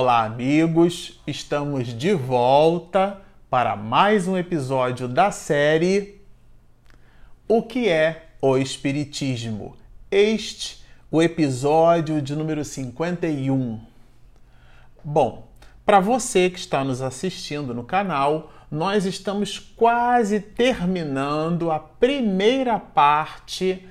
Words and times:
Olá, 0.00 0.22
amigos! 0.22 1.20
Estamos 1.26 1.88
de 1.88 2.14
volta 2.14 3.20
para 3.50 3.74
mais 3.74 4.28
um 4.28 4.36
episódio 4.36 5.08
da 5.08 5.32
série 5.32 6.20
O 7.48 7.64
que 7.64 7.88
é 7.88 8.28
o 8.40 8.56
Espiritismo? 8.56 9.74
Este, 10.08 10.84
o 11.10 11.20
episódio 11.20 12.22
de 12.22 12.36
número 12.36 12.64
51. 12.64 13.80
Bom, 15.02 15.48
para 15.84 15.98
você 15.98 16.48
que 16.48 16.60
está 16.60 16.84
nos 16.84 17.02
assistindo 17.02 17.74
no 17.74 17.82
canal, 17.82 18.52
nós 18.70 19.04
estamos 19.04 19.58
quase 19.58 20.38
terminando 20.38 21.72
a 21.72 21.80
primeira 21.80 22.78
parte 22.78 23.84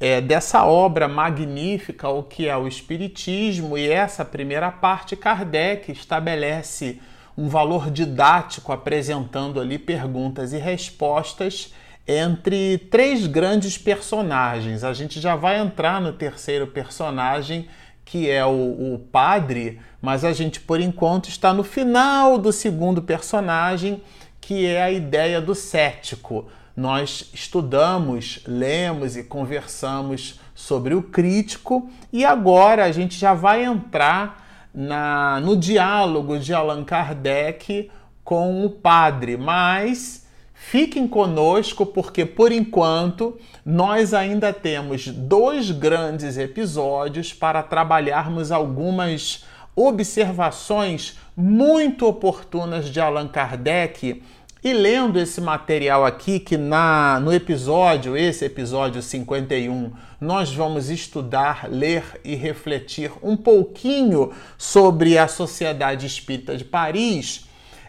é, 0.00 0.18
dessa 0.18 0.64
obra 0.64 1.06
magnífica, 1.06 2.08
o 2.08 2.22
que 2.22 2.48
é 2.48 2.56
o 2.56 2.66
Espiritismo, 2.66 3.76
e 3.76 3.86
essa 3.86 4.24
primeira 4.24 4.72
parte, 4.72 5.14
Kardec 5.14 5.92
estabelece 5.92 6.98
um 7.36 7.48
valor 7.48 7.90
didático 7.90 8.72
apresentando 8.72 9.60
ali 9.60 9.78
perguntas 9.78 10.54
e 10.54 10.58
respostas 10.58 11.74
entre 12.08 12.78
três 12.90 13.26
grandes 13.26 13.76
personagens. 13.76 14.82
A 14.82 14.94
gente 14.94 15.20
já 15.20 15.36
vai 15.36 15.58
entrar 15.60 16.00
no 16.00 16.14
terceiro 16.14 16.66
personagem, 16.66 17.68
que 18.04 18.28
é 18.28 18.44
o, 18.44 18.94
o 18.94 18.98
padre, 19.12 19.80
mas 20.00 20.24
a 20.24 20.32
gente 20.32 20.60
por 20.60 20.80
enquanto 20.80 21.28
está 21.28 21.52
no 21.52 21.62
final 21.62 22.38
do 22.38 22.52
segundo 22.52 23.02
personagem, 23.02 24.02
que 24.40 24.66
é 24.66 24.82
a 24.82 24.90
ideia 24.90 25.40
do 25.40 25.54
cético 25.54 26.46
nós 26.80 27.28
estudamos, 27.34 28.40
lemos 28.46 29.14
e 29.14 29.22
conversamos 29.22 30.40
sobre 30.54 30.94
o 30.94 31.02
crítico 31.02 31.90
e 32.10 32.24
agora 32.24 32.86
a 32.86 32.90
gente 32.90 33.18
já 33.18 33.34
vai 33.34 33.64
entrar 33.64 34.70
na, 34.74 35.40
no 35.40 35.58
diálogo 35.58 36.38
de 36.38 36.54
Allan 36.54 36.82
Kardec 36.82 37.90
com 38.24 38.64
o 38.64 38.70
padre, 38.70 39.36
mas 39.36 40.26
fiquem 40.54 41.06
conosco 41.06 41.84
porque 41.84 42.24
por 42.24 42.50
enquanto 42.50 43.38
nós 43.62 44.14
ainda 44.14 44.50
temos 44.50 45.06
dois 45.06 45.70
grandes 45.70 46.38
episódios 46.38 47.30
para 47.34 47.62
trabalharmos 47.62 48.50
algumas 48.50 49.44
observações 49.76 51.18
muito 51.36 52.06
oportunas 52.06 52.88
de 52.88 53.00
Allan 53.00 53.28
Kardec 53.28 54.22
e 54.62 54.72
lendo 54.72 55.18
esse 55.18 55.40
material 55.40 56.04
aqui, 56.04 56.38
que 56.38 56.56
na, 56.56 57.18
no 57.20 57.32
episódio, 57.32 58.16
esse 58.16 58.44
episódio 58.44 59.00
51, 59.00 59.92
nós 60.20 60.52
vamos 60.52 60.90
estudar, 60.90 61.66
ler 61.70 62.20
e 62.22 62.34
refletir 62.34 63.10
um 63.22 63.36
pouquinho 63.36 64.32
sobre 64.58 65.16
a 65.16 65.26
Sociedade 65.26 66.06
Espírita 66.06 66.56
de 66.56 66.64
Paris, 66.64 67.46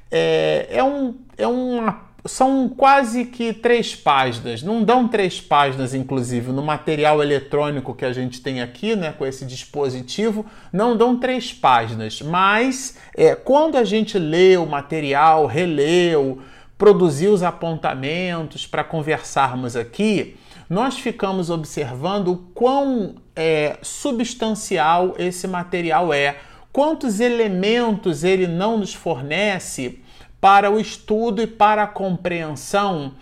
é, 0.09 0.67
é, 0.69 0.83
um, 0.83 1.15
é 1.37 1.47
uma 1.47 2.11
são 2.25 2.69
quase 2.69 3.25
que 3.25 3.51
três 3.51 3.95
páginas, 3.95 4.61
não 4.61 4.83
dão 4.83 5.07
três 5.07 5.41
páginas, 5.41 5.93
inclusive, 5.93 6.51
no 6.51 6.61
material 6.61 7.21
eletrônico 7.21 7.95
que 7.95 8.05
a 8.05 8.13
gente 8.13 8.41
tem 8.41 8.61
aqui, 8.61 8.95
né, 8.95 9.13
com 9.17 9.25
esse 9.25 9.43
dispositivo, 9.43 10.45
não 10.71 10.95
dão 10.95 11.17
três 11.17 11.51
páginas, 11.51 12.21
mas 12.21 12.97
é, 13.15 13.33
quando 13.33 13.75
a 13.75 13.83
gente 13.83 14.19
lê 14.19 14.55
o 14.55 14.67
material, 14.67 15.47
releu, 15.47 16.39
produzir 16.81 17.27
os 17.27 17.43
apontamentos 17.43 18.65
para 18.65 18.83
conversarmos 18.83 19.75
aqui, 19.75 20.35
nós 20.67 20.97
ficamos 20.97 21.51
observando 21.51 22.29
o 22.29 22.37
quão 22.55 23.17
é, 23.35 23.77
substancial 23.83 25.13
esse 25.19 25.47
material 25.47 26.11
é, 26.11 26.37
quantos 26.73 27.19
elementos 27.19 28.23
ele 28.23 28.47
não 28.47 28.79
nos 28.79 28.95
fornece 28.95 30.01
para 30.41 30.71
o 30.71 30.79
estudo 30.79 31.43
e 31.43 31.45
para 31.45 31.83
a 31.83 31.87
compreensão 31.87 33.13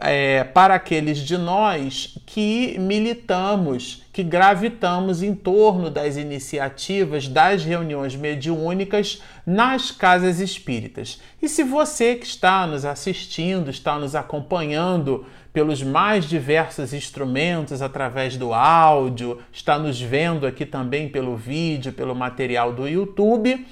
é, 0.00 0.44
para 0.44 0.74
aqueles 0.74 1.18
de 1.18 1.38
nós 1.38 2.18
que 2.26 2.76
militamos, 2.78 4.02
que 4.12 4.22
gravitamos 4.22 5.22
em 5.22 5.34
torno 5.34 5.88
das 5.90 6.16
iniciativas 6.16 7.28
das 7.28 7.64
reuniões 7.64 8.16
mediúnicas 8.16 9.22
nas 9.46 9.90
casas 9.90 10.40
espíritas. 10.40 11.20
E 11.40 11.48
se 11.48 11.62
você 11.62 12.16
que 12.16 12.26
está 12.26 12.66
nos 12.66 12.84
assistindo, 12.84 13.70
está 13.70 13.98
nos 13.98 14.14
acompanhando 14.14 15.26
pelos 15.52 15.84
mais 15.84 16.24
diversos 16.24 16.92
instrumentos 16.92 17.80
através 17.80 18.36
do 18.36 18.52
áudio, 18.52 19.40
está 19.52 19.78
nos 19.78 20.00
vendo 20.00 20.48
aqui 20.48 20.66
também 20.66 21.08
pelo 21.08 21.36
vídeo, 21.36 21.92
pelo 21.92 22.12
material 22.12 22.72
do 22.72 22.88
YouTube, 22.88 23.64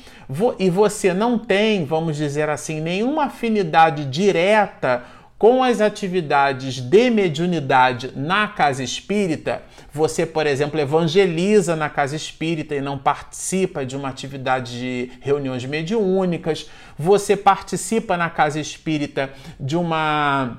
e 0.61 0.71
você 0.71 1.13
não 1.13 1.37
tem, 1.37 1.85
vamos 1.85 2.17
dizer 2.17 2.49
assim, 2.49 2.81
nenhuma 2.81 3.25
afinidade 3.25 4.05
direta 4.05 5.03
com 5.43 5.61
as 5.61 5.81
atividades 5.81 6.77
de 6.77 7.11
mediunidade 7.11 8.13
na 8.15 8.47
casa 8.47 8.81
espírita, 8.85 9.61
você, 9.93 10.25
por 10.25 10.47
exemplo, 10.47 10.79
evangeliza 10.79 11.75
na 11.75 11.91
casa 11.91 12.15
espírita 12.15 12.77
e 12.77 12.81
não 12.81 12.97
participa 12.97 13.85
de 13.85 13.97
uma 13.97 14.09
atividade 14.09 14.79
de 14.79 15.11
reuniões 15.21 15.65
mediúnicas, 15.65 16.71
você 16.97 17.37
participa 17.37 18.17
na 18.17 18.31
casa 18.31 18.61
espírita 18.61 19.31
de 19.59 19.77
uma 19.77 20.59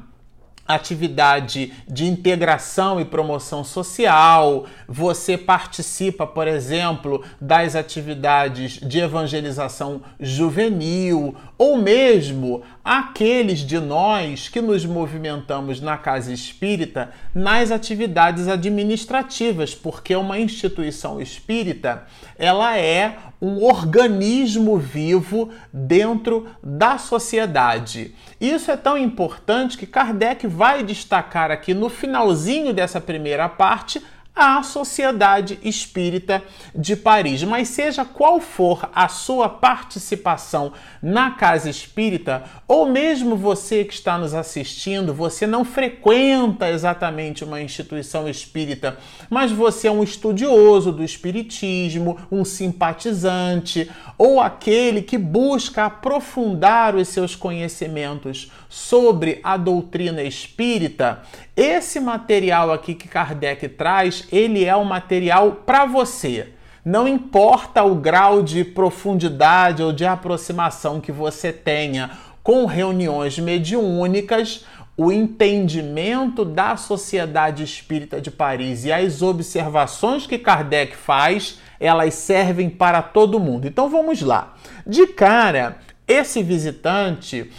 atividade 0.68 1.74
de 1.88 2.06
integração 2.06 3.00
e 3.00 3.06
promoção 3.06 3.64
social, 3.64 4.66
você 4.88 5.38
participa, 5.38 6.26
por 6.26 6.48
exemplo, 6.48 7.24
das 7.40 7.76
atividades 7.76 8.80
de 8.80 9.00
evangelização 9.00 10.02
juvenil, 10.20 11.36
ou 11.58 11.78
mesmo 11.78 12.64
aqueles 12.84 13.60
de 13.60 13.80
nós 13.80 14.50
que 14.50 14.62
nos 14.62 14.86
movimentamos 14.86 15.80
na 15.80 15.98
casa 15.98 16.34
espírita 16.34 17.12
nas 17.34 17.72
atividades 17.72 18.48
administrativas, 18.48 19.74
porque 19.76 20.16
uma 20.16 20.40
instituição 20.40 21.22
espírita, 21.22 22.04
ela 22.38 22.78
é 22.78 23.18
um 23.42 23.62
organismo 23.64 24.78
vivo 24.78 25.50
dentro 25.72 26.48
da 26.64 26.98
sociedade. 26.98 28.16
Isso 28.40 28.72
é 28.72 28.78
tão 28.78 28.98
importante 28.98 29.78
que 29.78 29.86
Kardec 29.86 30.48
vai 30.54 30.84
destacar 30.84 31.52
aqui 31.52 31.74
no 31.74 31.90
finalzinho 31.90 32.74
dessa 32.74 33.02
primeira 33.02 33.50
parte 33.50 34.02
à 34.36 34.64
Sociedade 34.64 35.60
Espírita 35.64 36.42
de 36.74 36.96
Paris. 36.96 37.44
Mas 37.44 37.68
seja 37.70 38.04
qual 38.04 38.40
for 38.40 38.90
a 38.94 39.08
sua 39.08 39.48
participação 39.48 40.74
na 41.02 41.32
casa 41.32 41.70
espírita, 41.70 42.44
ou 42.68 42.88
mesmo 42.88 43.36
você 43.36 43.84
que 43.84 43.94
está 43.94 44.18
nos 44.18 44.34
assistindo, 44.34 45.14
você 45.14 45.46
não 45.46 45.64
frequenta 45.64 46.70
exatamente 46.70 47.44
uma 47.44 47.62
instituição 47.62 48.28
espírita, 48.28 48.98
mas 49.30 49.52
você 49.52 49.88
é 49.88 49.92
um 49.92 50.04
estudioso 50.04 50.92
do 50.92 51.04
espiritismo, 51.04 52.18
um 52.32 52.44
simpatizante, 52.44 53.92
ou 54.18 54.40
aquele 54.40 55.02
que 55.02 55.18
busca 55.18 55.86
aprofundar 55.86 56.96
os 56.96 57.08
seus 57.10 57.36
conhecimentos 57.36 58.52
sobre 58.74 59.40
a 59.44 59.56
doutrina 59.56 60.24
espírita, 60.24 61.22
esse 61.56 62.00
material 62.00 62.72
aqui 62.72 62.96
que 62.96 63.08
Kardec 63.08 63.70
traz, 63.70 64.28
ele 64.32 64.66
é 64.66 64.76
um 64.76 64.84
material 64.84 65.60
para 65.64 65.86
você. 65.86 66.50
Não 66.84 67.08
importa 67.08 67.84
o 67.84 67.94
grau 67.94 68.42
de 68.42 68.64
profundidade 68.64 69.84
ou 69.84 69.94
de 69.94 70.08
aproximação 70.08 71.00
que 71.00 71.12
você 71.12 71.54
tenha 71.54 72.18
com 72.42 72.66
reuniões 72.66 73.38
mediúnicas, 73.38 74.66
o 74.98 75.12
entendimento 75.12 76.44
da 76.44 76.76
Sociedade 76.76 77.64
Espírita 77.64 78.20
de 78.20 78.32
Paris 78.32 78.86
e 78.86 78.92
as 78.92 79.22
observações 79.22 80.26
que 80.26 80.40
Kardec 80.40 80.96
faz, 80.96 81.60
elas 81.80 82.16
servem 82.16 82.72
para 82.72 83.04
todo 83.04 83.40
mundo. 83.40 83.68
Então 83.68 83.88
vamos 83.88 84.24
lá. 84.24 84.56
De 84.86 85.06
cara, 85.06 85.78
esse 86.08 86.42
visitante 86.42 87.52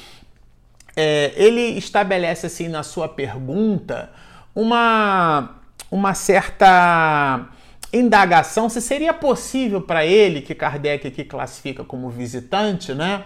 é, 0.96 1.32
ele 1.36 1.78
estabelece 1.78 2.46
assim 2.46 2.68
na 2.68 2.82
sua 2.82 3.08
pergunta 3.08 4.10
uma, 4.54 5.56
uma 5.90 6.14
certa 6.14 7.48
indagação 7.92 8.68
se 8.68 8.80
seria 8.80 9.12
possível 9.12 9.80
para 9.80 10.04
ele, 10.04 10.40
que 10.40 10.54
Kardec 10.54 11.06
aqui 11.06 11.24
classifica 11.24 11.84
como 11.84 12.10
visitante, 12.10 12.92
né? 12.92 13.24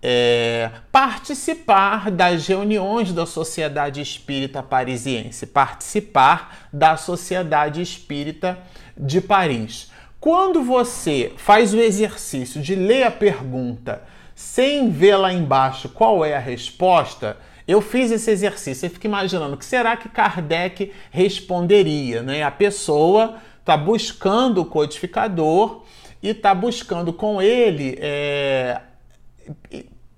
É, 0.00 0.70
participar 0.92 2.08
das 2.08 2.46
reuniões 2.46 3.12
da 3.12 3.26
Sociedade 3.26 4.00
Espírita 4.00 4.62
Parisiense, 4.62 5.44
participar 5.44 6.68
da 6.72 6.96
Sociedade 6.96 7.82
Espírita 7.82 8.58
de 8.96 9.20
Paris. 9.20 9.90
Quando 10.20 10.62
você 10.62 11.32
faz 11.36 11.74
o 11.74 11.80
exercício 11.80 12.62
de 12.62 12.76
ler 12.76 13.04
a 13.04 13.10
pergunta 13.10 14.02
sem 14.38 14.88
ver 14.88 15.16
lá 15.16 15.32
embaixo 15.32 15.88
qual 15.88 16.24
é 16.24 16.36
a 16.36 16.38
resposta, 16.38 17.36
eu 17.66 17.80
fiz 17.80 18.12
esse 18.12 18.30
exercício 18.30 18.86
e 18.86 18.88
fico 18.88 19.04
imaginando 19.04 19.56
que 19.56 19.64
será 19.64 19.96
que 19.96 20.08
Kardec 20.08 20.92
responderia, 21.10 22.22
né? 22.22 22.44
A 22.44 22.50
pessoa 22.52 23.38
está 23.58 23.76
buscando 23.76 24.60
o 24.60 24.64
codificador 24.64 25.82
e 26.22 26.28
está 26.28 26.54
buscando 26.54 27.12
com 27.12 27.42
ele 27.42 27.98
é, 28.00 28.80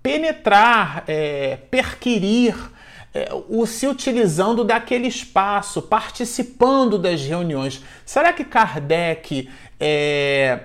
penetrar, 0.03 1.03
é, 1.09 1.57
perquirir, 1.71 2.55
é, 3.15 3.31
o 3.49 3.65
se 3.65 3.87
utilizando 3.87 4.65
daquele 4.65 5.09
espaço, 5.09 5.81
participando 5.81 6.99
das 6.99 7.23
reuniões. 7.23 7.83
Será 8.05 8.35
que 8.35 8.45
Kardec, 8.45 9.49
é, 9.81 10.61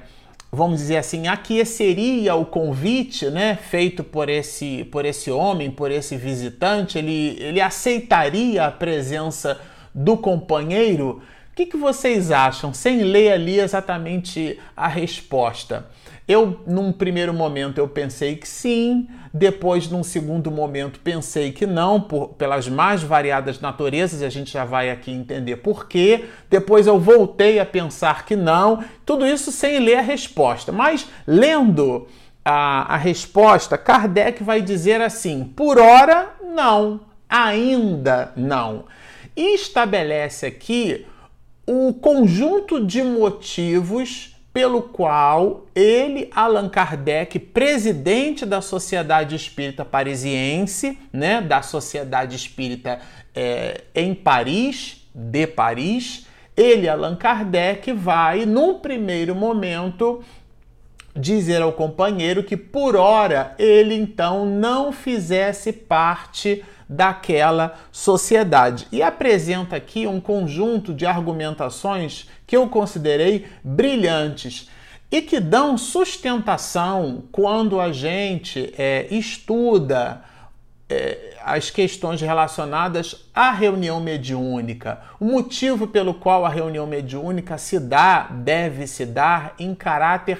vamos 0.55 0.79
dizer 0.79 0.97
assim, 0.97 1.27
aqueceria 1.27 2.33
o 2.35 2.45
convite 2.45 3.29
né, 3.29 3.55
feito 3.55 4.03
por 4.03 4.29
esse, 4.29 4.85
por 4.85 5.05
esse 5.05 5.29
homem, 5.29 5.69
por 5.69 5.91
esse 5.91 6.15
visitante? 6.15 6.97
Ele, 6.97 7.37
ele 7.39 7.61
aceitaria 7.61 8.65
a 8.65 8.71
presença 8.71 9.59
do 9.93 10.17
companheiro? 10.17 11.21
O 11.51 11.55
que, 11.55 11.65
que 11.65 11.77
vocês 11.77 12.31
acham, 12.31 12.73
sem 12.73 13.03
ler 13.03 13.31
ali 13.31 13.59
exatamente 13.59 14.59
a 14.75 14.87
resposta? 14.87 15.85
Eu, 16.27 16.59
num 16.65 16.91
primeiro 16.91 17.31
momento, 17.31 17.77
eu 17.77 17.87
pensei 17.87 18.35
que 18.35 18.47
sim, 18.47 19.07
depois, 19.31 19.87
num 19.87 20.03
segundo 20.03 20.49
momento, 20.49 20.99
pensei 20.99 21.51
que 21.51 21.67
não, 21.67 22.01
por, 22.01 22.29
pelas 22.29 22.67
mais 22.67 23.03
variadas 23.03 23.59
naturezas, 23.59 24.21
e 24.21 24.25
a 24.25 24.29
gente 24.29 24.51
já 24.51 24.65
vai 24.65 24.89
aqui 24.89 25.11
entender 25.11 25.57
por 25.57 25.87
quê. 25.87 26.25
Depois 26.49 26.87
eu 26.87 26.99
voltei 26.99 27.59
a 27.59 27.65
pensar 27.65 28.25
que 28.25 28.35
não, 28.35 28.83
tudo 29.05 29.25
isso 29.25 29.51
sem 29.51 29.77
ler 29.79 29.99
a 29.99 30.01
resposta. 30.01 30.71
Mas 30.71 31.07
lendo 31.27 32.07
a, 32.43 32.95
a 32.95 32.97
resposta, 32.97 33.77
Kardec 33.77 34.43
vai 34.43 34.63
dizer 34.63 35.01
assim: 35.01 35.43
por 35.55 35.77
hora, 35.77 36.29
não, 36.55 37.01
ainda 37.29 38.31
não. 38.35 38.85
E 39.37 39.53
estabelece 39.53 40.47
aqui 40.47 41.05
o 41.67 41.93
conjunto 41.93 42.83
de 42.83 43.03
motivos 43.03 44.34
pelo 44.55 44.83
qual 44.83 45.65
ele, 45.75 46.29
Allan 46.33 46.69
Kardec, 46.69 47.37
presidente 47.37 48.45
da 48.45 48.61
Sociedade 48.61 49.35
Espírita 49.35 49.83
Parisiense, 49.83 50.97
né, 51.11 51.41
da 51.41 51.61
Sociedade 51.61 52.37
Espírita 52.37 53.01
é, 53.35 53.81
em 53.93 54.15
Paris, 54.15 55.05
de 55.13 55.45
Paris, 55.45 56.25
ele, 56.55 56.87
Allan 56.87 57.17
Kardec, 57.17 57.91
vai, 57.91 58.45
num 58.45 58.79
primeiro 58.79 59.35
momento, 59.35 60.23
dizer 61.15 61.61
ao 61.61 61.71
companheiro 61.71 62.43
que, 62.43 62.57
por 62.57 62.95
hora, 62.95 63.55
ele 63.57 63.95
então 63.95 64.45
não 64.45 64.91
fizesse 64.91 65.71
parte 65.71 66.63
daquela 66.87 67.75
sociedade. 67.91 68.87
E 68.91 69.01
apresenta 69.01 69.75
aqui 69.75 70.05
um 70.05 70.19
conjunto 70.19 70.93
de 70.93 71.05
argumentações 71.05 72.27
que 72.45 72.55
eu 72.55 72.67
considerei 72.67 73.45
brilhantes 73.63 74.69
e 75.09 75.21
que 75.21 75.39
dão 75.39 75.77
sustentação 75.77 77.23
quando 77.31 77.79
a 77.79 77.91
gente 77.91 78.73
é, 78.77 79.07
estuda 79.09 80.21
é, 80.89 81.35
as 81.43 81.69
questões 81.69 82.21
relacionadas 82.21 83.27
à 83.33 83.51
reunião 83.51 83.99
mediúnica. 83.99 85.01
O 85.19 85.25
motivo 85.25 85.87
pelo 85.87 86.13
qual 86.13 86.45
a 86.45 86.49
reunião 86.49 86.85
mediúnica 86.85 87.57
se 87.57 87.79
dá, 87.79 88.27
deve 88.29 88.85
se 88.85 89.05
dar 89.05 89.55
em 89.57 89.73
caráter 89.73 90.37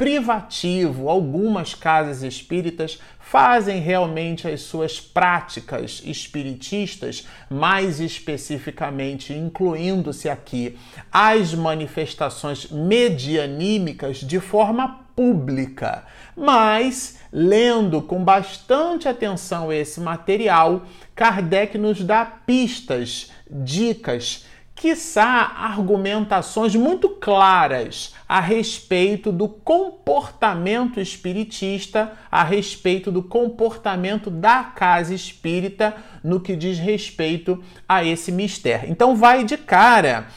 privativo. 0.00 1.10
Algumas 1.10 1.74
casas 1.74 2.22
espíritas 2.22 2.98
fazem 3.18 3.80
realmente 3.80 4.48
as 4.48 4.62
suas 4.62 4.98
práticas 4.98 6.00
espiritistas, 6.06 7.28
mais 7.50 8.00
especificamente 8.00 9.34
incluindo-se 9.34 10.30
aqui 10.30 10.78
as 11.12 11.52
manifestações 11.52 12.70
medianímicas 12.70 14.20
de 14.20 14.40
forma 14.40 15.04
pública. 15.14 16.04
Mas, 16.34 17.18
lendo 17.30 18.00
com 18.00 18.24
bastante 18.24 19.06
atenção 19.06 19.70
esse 19.70 20.00
material, 20.00 20.86
Kardec 21.14 21.76
nos 21.76 22.02
dá 22.02 22.24
pistas, 22.24 23.30
dicas 23.50 24.46
quiçá 24.80 25.52
argumentações 25.58 26.74
muito 26.74 27.10
claras 27.10 28.14
a 28.26 28.40
respeito 28.40 29.30
do 29.30 29.46
comportamento 29.46 30.98
espiritista, 30.98 32.12
a 32.32 32.42
respeito 32.42 33.12
do 33.12 33.22
comportamento 33.22 34.30
da 34.30 34.64
casa 34.64 35.12
espírita 35.14 35.94
no 36.24 36.40
que 36.40 36.56
diz 36.56 36.78
respeito 36.78 37.62
a 37.86 38.02
esse 38.02 38.32
mistério. 38.32 38.90
Então 38.90 39.14
vai 39.14 39.44
de 39.44 39.58
cara 39.58 40.28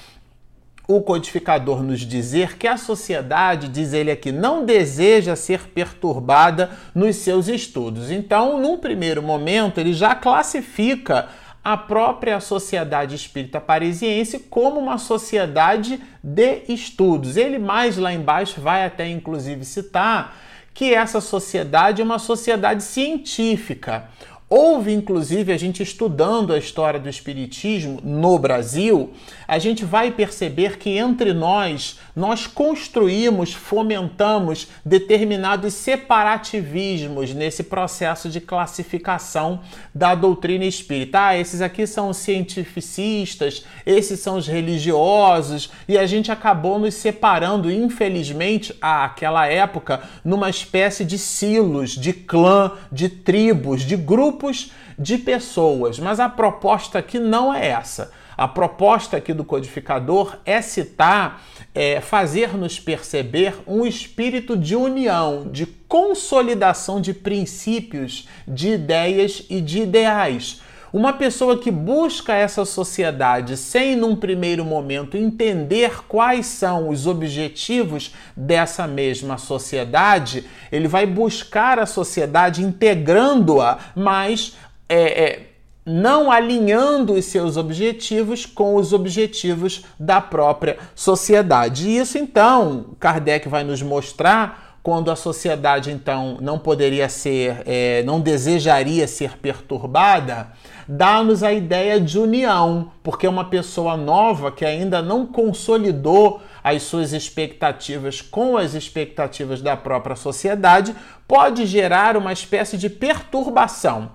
o 0.86 1.00
codificador 1.00 1.82
nos 1.82 2.02
dizer 2.02 2.58
que 2.58 2.68
a 2.68 2.76
sociedade, 2.76 3.70
diz 3.70 3.94
ele 3.94 4.12
aqui, 4.12 4.34
não 4.34 4.66
deseja 4.66 5.38
ser 5.38 5.70
perturbada 5.70 6.72
nos 6.94 7.16
seus 7.16 7.48
estudos. 7.48 8.12
Então, 8.12 8.60
num 8.60 8.78
primeiro 8.78 9.24
momento, 9.24 9.80
ele 9.80 9.94
já 9.94 10.14
classifica 10.14 11.30
a 11.64 11.78
própria 11.78 12.40
Sociedade 12.40 13.16
Espírita 13.16 13.62
Parisiense 13.62 14.40
como 14.40 14.80
uma 14.80 14.98
sociedade 14.98 16.00
de 16.22 16.62
estudos. 16.68 17.38
Ele 17.38 17.58
mais 17.58 17.98
lá 17.98 18.12
embaixo 18.14 18.60
vai 18.60 18.86
até 18.86 19.08
inclusive 19.08 19.64
citar 19.64 20.38
que 20.74 20.94
essa 20.94 21.22
sociedade 21.22 22.02
é 22.02 22.06
uma 22.06 22.20
sociedade 22.20 22.84
científica. 22.84 24.10
Houve, 24.50 24.94
inclusive, 24.94 25.52
a 25.52 25.58
gente 25.58 25.82
estudando 25.82 26.54
a 26.54 26.60
história 26.60 27.00
do 27.00 27.10
Espiritismo 27.10 28.00
no 28.04 28.38
Brasil, 28.38 29.12
a 29.48 29.58
gente 29.58 29.84
vai 29.84 30.12
perceber 30.12 30.78
que 30.78 30.92
entre 30.92 31.34
nós, 31.34 32.00
nós 32.16 32.46
construímos, 32.46 33.54
fomentamos 33.54 34.68
determinados 34.86 35.74
separativismos 35.74 37.34
nesse 37.34 37.64
processo 37.64 38.30
de 38.30 38.40
classificação 38.40 39.62
da 39.94 40.14
doutrina 40.14 40.66
espírita. 40.66 41.28
Ah, 41.28 41.38
esses 41.38 41.62
aqui 41.62 41.88
são 41.88 42.10
os 42.10 42.18
cientificistas, 42.18 43.66
esses 43.86 44.20
são 44.20 44.38
os 44.38 44.48
religiosos, 44.48 45.72
e 45.88 45.98
a 45.98 46.06
gente 46.06 46.32
acabou 46.32 46.78
nos 46.78 46.94
separando, 46.94 47.72
infelizmente, 47.72 48.76
àquela 48.80 49.48
época, 49.48 50.02
numa 50.24 50.50
espécie 50.50 51.04
de 51.04 51.18
silos, 51.18 51.92
de 51.92 52.14
clã, 52.14 52.72
de 52.92 53.10
tribos, 53.10 53.82
de 53.82 53.96
grupos 53.96 54.72
de 54.98 55.18
pessoas, 55.18 56.00
mas 56.00 56.20
a 56.20 56.30
proposta 56.30 57.00
aqui 57.00 57.18
não 57.18 57.54
é 57.54 57.68
essa. 57.68 58.12
A 58.38 58.48
proposta 58.48 59.18
aqui 59.18 59.34
do 59.34 59.44
codificador 59.44 60.38
é 60.46 60.62
citar, 60.62 61.44
é, 61.74 62.02
fazer-nos 62.02 62.80
perceber 62.80 63.56
um 63.68 63.86
espírito 63.86 64.58
de 64.58 64.76
união, 64.76 65.48
de 65.52 65.66
consolidação 65.66 67.00
de 67.00 67.14
princípios, 67.14 68.28
de 68.48 68.70
ideias 68.70 69.46
e 69.50 69.62
de 69.62 69.82
ideais. 69.82 70.62
Uma 70.94 71.12
pessoa 71.12 71.58
que 71.58 71.72
busca 71.72 72.36
essa 72.36 72.66
sociedade 72.66 73.58
sem, 73.58 73.96
num 73.96 74.16
primeiro 74.16 74.64
momento, 74.64 75.18
entender 75.18 76.04
quais 76.08 76.46
são 76.46 76.90
os 76.90 77.08
objetivos 77.08 78.14
dessa 78.38 78.86
mesma 78.86 79.40
sociedade, 79.40 80.46
ele 80.72 80.88
vai 80.88 81.08
buscar 81.08 81.80
a 81.80 81.88
sociedade 81.88 82.62
integrando-a, 82.62 83.80
mas 83.96 84.56
é, 84.88 85.24
é, 85.24 85.53
não 85.86 86.32
alinhando 86.32 87.14
os 87.14 87.26
seus 87.26 87.58
objetivos 87.58 88.46
com 88.46 88.76
os 88.76 88.94
objetivos 88.94 89.84
da 90.00 90.22
própria 90.22 90.78
sociedade. 90.96 91.88
E 91.88 91.98
isso, 91.98 92.18
então, 92.18 92.96
Kardec 93.00 93.50
vai 93.50 93.64
nos 93.64 93.82
mostrar 93.82 94.74
quando 94.84 95.10
a 95.10 95.16
sociedade 95.16 95.92
então 95.92 96.38
não 96.42 96.60
poderia 96.60 97.08
ser, 97.08 97.64
é, 97.66 98.04
não 98.04 98.20
desejaria 98.20 99.08
ser 99.08 99.38
perturbada, 99.38 100.50
dá-nos 100.86 101.42
a 101.42 101.54
ideia 101.54 102.02
de 102.02 102.20
união, 102.20 102.92
porque 103.02 103.26
uma 103.26 103.46
pessoa 103.46 103.96
nova 103.96 104.52
que 104.52 104.66
ainda 104.66 105.02
não 105.02 105.26
consolidou 105.26 106.42
as 106.62 106.84
suas 106.84 107.14
expectativas 107.14 108.22
com 108.22 108.58
as 108.58 108.74
expectativas 108.74 109.62
da 109.62 109.78
própria 109.78 110.18
sociedade 110.18 110.94
pode 111.26 111.66
gerar 111.66 112.18
uma 112.18 112.34
espécie 112.34 112.78
de 112.78 112.90
perturbação. 112.90 114.12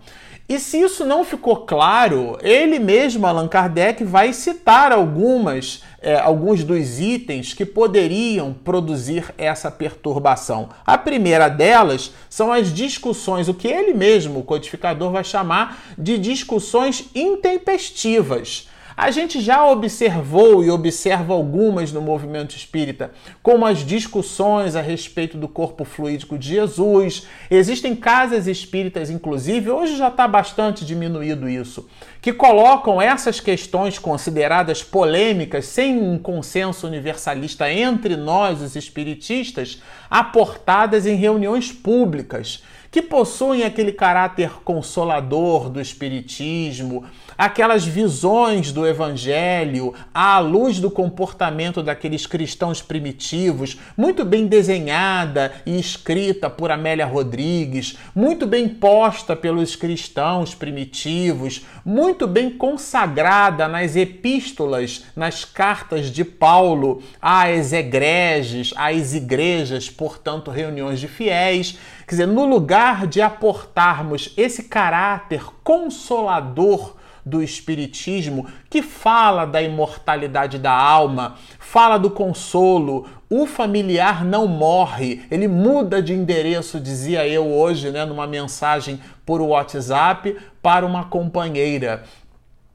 E 0.48 0.58
se 0.58 0.80
isso 0.80 1.04
não 1.04 1.26
ficou 1.26 1.56
claro, 1.56 2.38
ele 2.40 2.78
mesmo, 2.78 3.26
Allan 3.26 3.46
Kardec, 3.46 4.02
vai 4.02 4.32
citar 4.32 4.92
algumas, 4.92 5.82
é, 6.00 6.18
alguns 6.18 6.64
dos 6.64 6.98
itens 6.98 7.52
que 7.52 7.66
poderiam 7.66 8.54
produzir 8.54 9.26
essa 9.36 9.70
perturbação. 9.70 10.70
A 10.86 10.96
primeira 10.96 11.50
delas 11.50 12.12
são 12.30 12.50
as 12.50 12.72
discussões, 12.72 13.46
o 13.46 13.52
que 13.52 13.68
ele 13.68 13.92
mesmo, 13.92 14.38
o 14.38 14.42
codificador, 14.42 15.10
vai 15.10 15.22
chamar 15.22 15.82
de 15.98 16.16
discussões 16.16 17.10
intempestivas. 17.14 18.70
A 19.00 19.12
gente 19.12 19.40
já 19.40 19.64
observou 19.64 20.64
e 20.64 20.70
observa 20.70 21.32
algumas 21.32 21.92
no 21.92 22.02
movimento 22.02 22.56
espírita, 22.56 23.12
como 23.40 23.64
as 23.64 23.86
discussões 23.86 24.74
a 24.74 24.80
respeito 24.80 25.38
do 25.38 25.46
corpo 25.46 25.84
fluídico 25.84 26.36
de 26.36 26.48
Jesus. 26.48 27.28
Existem 27.48 27.94
casas 27.94 28.48
espíritas, 28.48 29.08
inclusive, 29.08 29.70
hoje 29.70 29.96
já 29.96 30.08
está 30.08 30.26
bastante 30.26 30.84
diminuído 30.84 31.48
isso, 31.48 31.88
que 32.20 32.32
colocam 32.32 33.00
essas 33.00 33.38
questões 33.38 34.00
consideradas 34.00 34.82
polêmicas, 34.82 35.66
sem 35.66 35.96
um 35.96 36.18
consenso 36.18 36.84
universalista 36.84 37.72
entre 37.72 38.16
nós, 38.16 38.60
os 38.60 38.74
espiritistas, 38.74 39.80
aportadas 40.10 41.06
em 41.06 41.14
reuniões 41.14 41.70
públicas 41.70 42.64
que 42.90 43.02
possuem 43.02 43.64
aquele 43.64 43.92
caráter 43.92 44.50
consolador 44.64 45.68
do 45.68 45.80
Espiritismo, 45.80 47.04
aquelas 47.36 47.84
visões 47.84 48.72
do 48.72 48.86
Evangelho 48.86 49.94
à 50.12 50.38
luz 50.38 50.80
do 50.80 50.90
comportamento 50.90 51.82
daqueles 51.82 52.26
cristãos 52.26 52.82
primitivos, 52.82 53.78
muito 53.96 54.24
bem 54.24 54.46
desenhada 54.46 55.52
e 55.64 55.78
escrita 55.78 56.48
por 56.48 56.70
Amélia 56.70 57.06
Rodrigues, 57.06 57.96
muito 58.14 58.46
bem 58.46 58.68
posta 58.68 59.36
pelos 59.36 59.76
cristãos 59.76 60.54
primitivos, 60.54 61.64
muito 61.84 62.26
bem 62.26 62.50
consagrada 62.50 63.68
nas 63.68 63.94
epístolas, 63.94 65.04
nas 65.14 65.44
cartas 65.44 66.10
de 66.10 66.24
Paulo 66.24 67.02
às 67.20 67.72
egreges, 67.72 68.72
às 68.76 69.14
igrejas, 69.14 69.88
portanto, 69.90 70.50
reuniões 70.50 70.98
de 71.00 71.08
fiéis. 71.08 71.78
Quer 72.08 72.14
dizer, 72.14 72.26
no 72.26 72.46
lugar 72.46 73.06
de 73.06 73.20
aportarmos 73.20 74.32
esse 74.34 74.62
caráter 74.62 75.44
consolador 75.62 76.96
do 77.22 77.42
Espiritismo, 77.42 78.46
que 78.70 78.80
fala 78.80 79.44
da 79.44 79.60
imortalidade 79.60 80.58
da 80.58 80.72
alma, 80.72 81.34
fala 81.58 81.98
do 81.98 82.08
consolo. 82.08 83.06
O 83.28 83.44
familiar 83.44 84.24
não 84.24 84.48
morre, 84.48 85.20
ele 85.30 85.46
muda 85.46 86.00
de 86.00 86.14
endereço, 86.14 86.80
dizia 86.80 87.28
eu 87.28 87.46
hoje, 87.46 87.90
né, 87.90 88.06
numa 88.06 88.26
mensagem 88.26 88.98
por 89.26 89.42
WhatsApp 89.42 90.34
para 90.62 90.86
uma 90.86 91.04
companheira. 91.04 92.04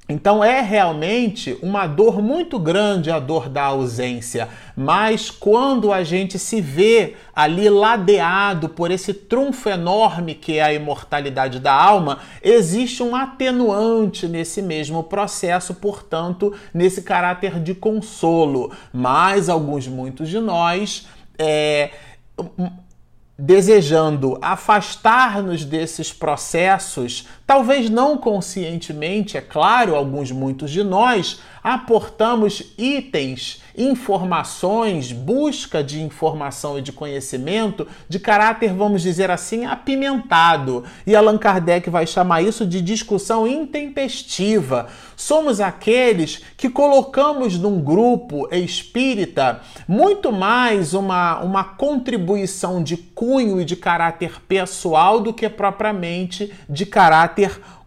Então 0.07 0.43
é 0.43 0.59
realmente 0.59 1.57
uma 1.61 1.87
dor 1.87 2.21
muito 2.21 2.59
grande 2.59 3.09
a 3.09 3.19
dor 3.19 3.47
da 3.47 3.63
ausência, 3.63 4.49
mas 4.75 5.31
quando 5.31 5.93
a 5.93 6.03
gente 6.03 6.37
se 6.37 6.59
vê 6.59 7.15
ali 7.33 7.69
ladeado 7.69 8.67
por 8.67 8.91
esse 8.91 9.13
trunfo 9.13 9.69
enorme 9.69 10.35
que 10.35 10.57
é 10.57 10.61
a 10.61 10.73
imortalidade 10.73 11.57
da 11.57 11.73
alma, 11.73 12.19
existe 12.41 13.01
um 13.01 13.15
atenuante 13.15 14.27
nesse 14.27 14.61
mesmo 14.61 15.03
processo, 15.03 15.73
portanto, 15.75 16.53
nesse 16.73 17.01
caráter 17.01 17.57
de 17.61 17.73
consolo. 17.73 18.73
Mas 18.91 19.47
alguns, 19.47 19.87
muitos 19.87 20.27
de 20.27 20.39
nós, 20.39 21.07
é, 21.39 21.91
desejando 23.37 24.37
afastar-nos 24.41 25.65
desses 25.65 26.13
processos, 26.13 27.27
talvez 27.45 27.89
não 27.89 28.17
conscientemente, 28.17 29.37
é 29.37 29.41
claro, 29.41 29.95
alguns 29.95 30.31
muitos 30.31 30.71
de 30.71 30.83
nós, 30.83 31.39
aportamos 31.63 32.73
itens, 32.77 33.61
informações, 33.75 35.11
busca 35.11 35.83
de 35.83 36.01
informação 36.01 36.77
e 36.77 36.81
de 36.81 36.91
conhecimento 36.91 37.87
de 38.07 38.19
caráter, 38.19 38.73
vamos 38.73 39.01
dizer 39.01 39.31
assim, 39.31 39.65
apimentado. 39.65 40.83
E 41.07 41.15
Allan 41.15 41.37
Kardec 41.37 41.89
vai 41.89 42.05
chamar 42.05 42.41
isso 42.41 42.65
de 42.65 42.81
discussão 42.81 43.47
intempestiva. 43.47 44.87
Somos 45.15 45.61
aqueles 45.61 46.41
que 46.57 46.69
colocamos 46.69 47.57
num 47.57 47.79
grupo 47.81 48.47
espírita 48.53 49.61
muito 49.87 50.31
mais 50.31 50.93
uma, 50.93 51.39
uma 51.39 51.63
contribuição 51.63 52.83
de 52.83 52.97
cunho 52.97 53.61
e 53.61 53.65
de 53.65 53.75
caráter 53.75 54.41
pessoal 54.47 55.21
do 55.21 55.33
que 55.33 55.47
propriamente 55.47 56.51
de 56.69 56.85
caráter 56.85 57.32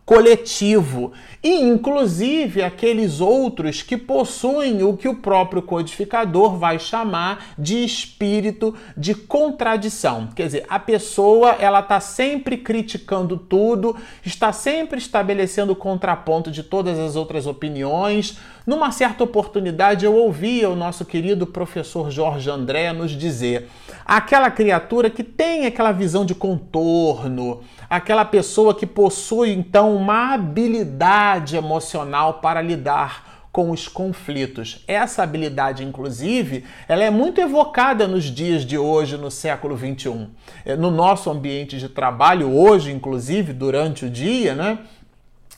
coletivo 0.06 1.12
e 1.42 1.50
inclusive 1.60 2.62
aqueles 2.62 3.20
outros 3.20 3.82
que 3.82 3.96
possuem 3.96 4.84
o 4.84 4.96
que 4.96 5.08
o 5.08 5.16
próprio 5.16 5.60
codificador 5.60 6.56
vai 6.56 6.78
chamar 6.78 7.48
de 7.58 7.84
espírito 7.84 8.72
de 8.96 9.16
contradição. 9.16 10.28
Quer 10.34 10.46
dizer, 10.46 10.66
a 10.68 10.78
pessoa 10.78 11.56
ela 11.58 11.80
está 11.80 11.98
sempre 11.98 12.56
criticando 12.56 13.36
tudo, 13.36 13.96
está 14.24 14.52
sempre 14.52 14.98
estabelecendo 14.98 15.74
contraponto 15.74 16.52
de 16.52 16.62
todas 16.62 17.00
as 17.00 17.16
outras 17.16 17.44
opiniões. 17.48 18.38
Numa 18.64 18.92
certa 18.92 19.24
oportunidade 19.24 20.04
eu 20.04 20.14
ouvia 20.14 20.70
o 20.70 20.76
nosso 20.76 21.04
querido 21.04 21.46
professor 21.48 22.12
Jorge 22.12 22.48
André 22.48 22.92
nos 22.92 23.10
dizer: 23.10 23.68
aquela 24.06 24.50
criatura 24.50 25.10
que 25.10 25.25
tem 25.25 25.66
aquela 25.66 25.90
visão 25.90 26.25
de 26.25 26.34
contorno, 26.34 27.62
aquela 27.90 28.25
pessoa 28.25 28.75
que 28.75 28.86
possui 28.86 29.50
então 29.50 29.96
uma 29.96 30.32
habilidade 30.34 31.56
emocional 31.56 32.34
para 32.34 32.62
lidar 32.62 33.36
com 33.50 33.70
os 33.70 33.88
conflitos. 33.88 34.84
Essa 34.86 35.22
habilidade, 35.22 35.82
inclusive, 35.82 36.64
ela 36.86 37.02
é 37.02 37.10
muito 37.10 37.40
evocada 37.40 38.06
nos 38.06 38.25
dias 38.25 38.66
de 38.66 38.76
hoje, 38.76 39.16
no 39.16 39.30
século 39.30 39.75
21. 39.75 40.28
É, 40.64 40.76
no 40.76 40.90
nosso 40.90 41.30
ambiente 41.30 41.78
de 41.78 41.88
trabalho, 41.88 42.54
hoje, 42.54 42.92
inclusive, 42.92 43.54
durante 43.54 44.04
o 44.04 44.10
dia, 44.10 44.54
né? 44.54 44.78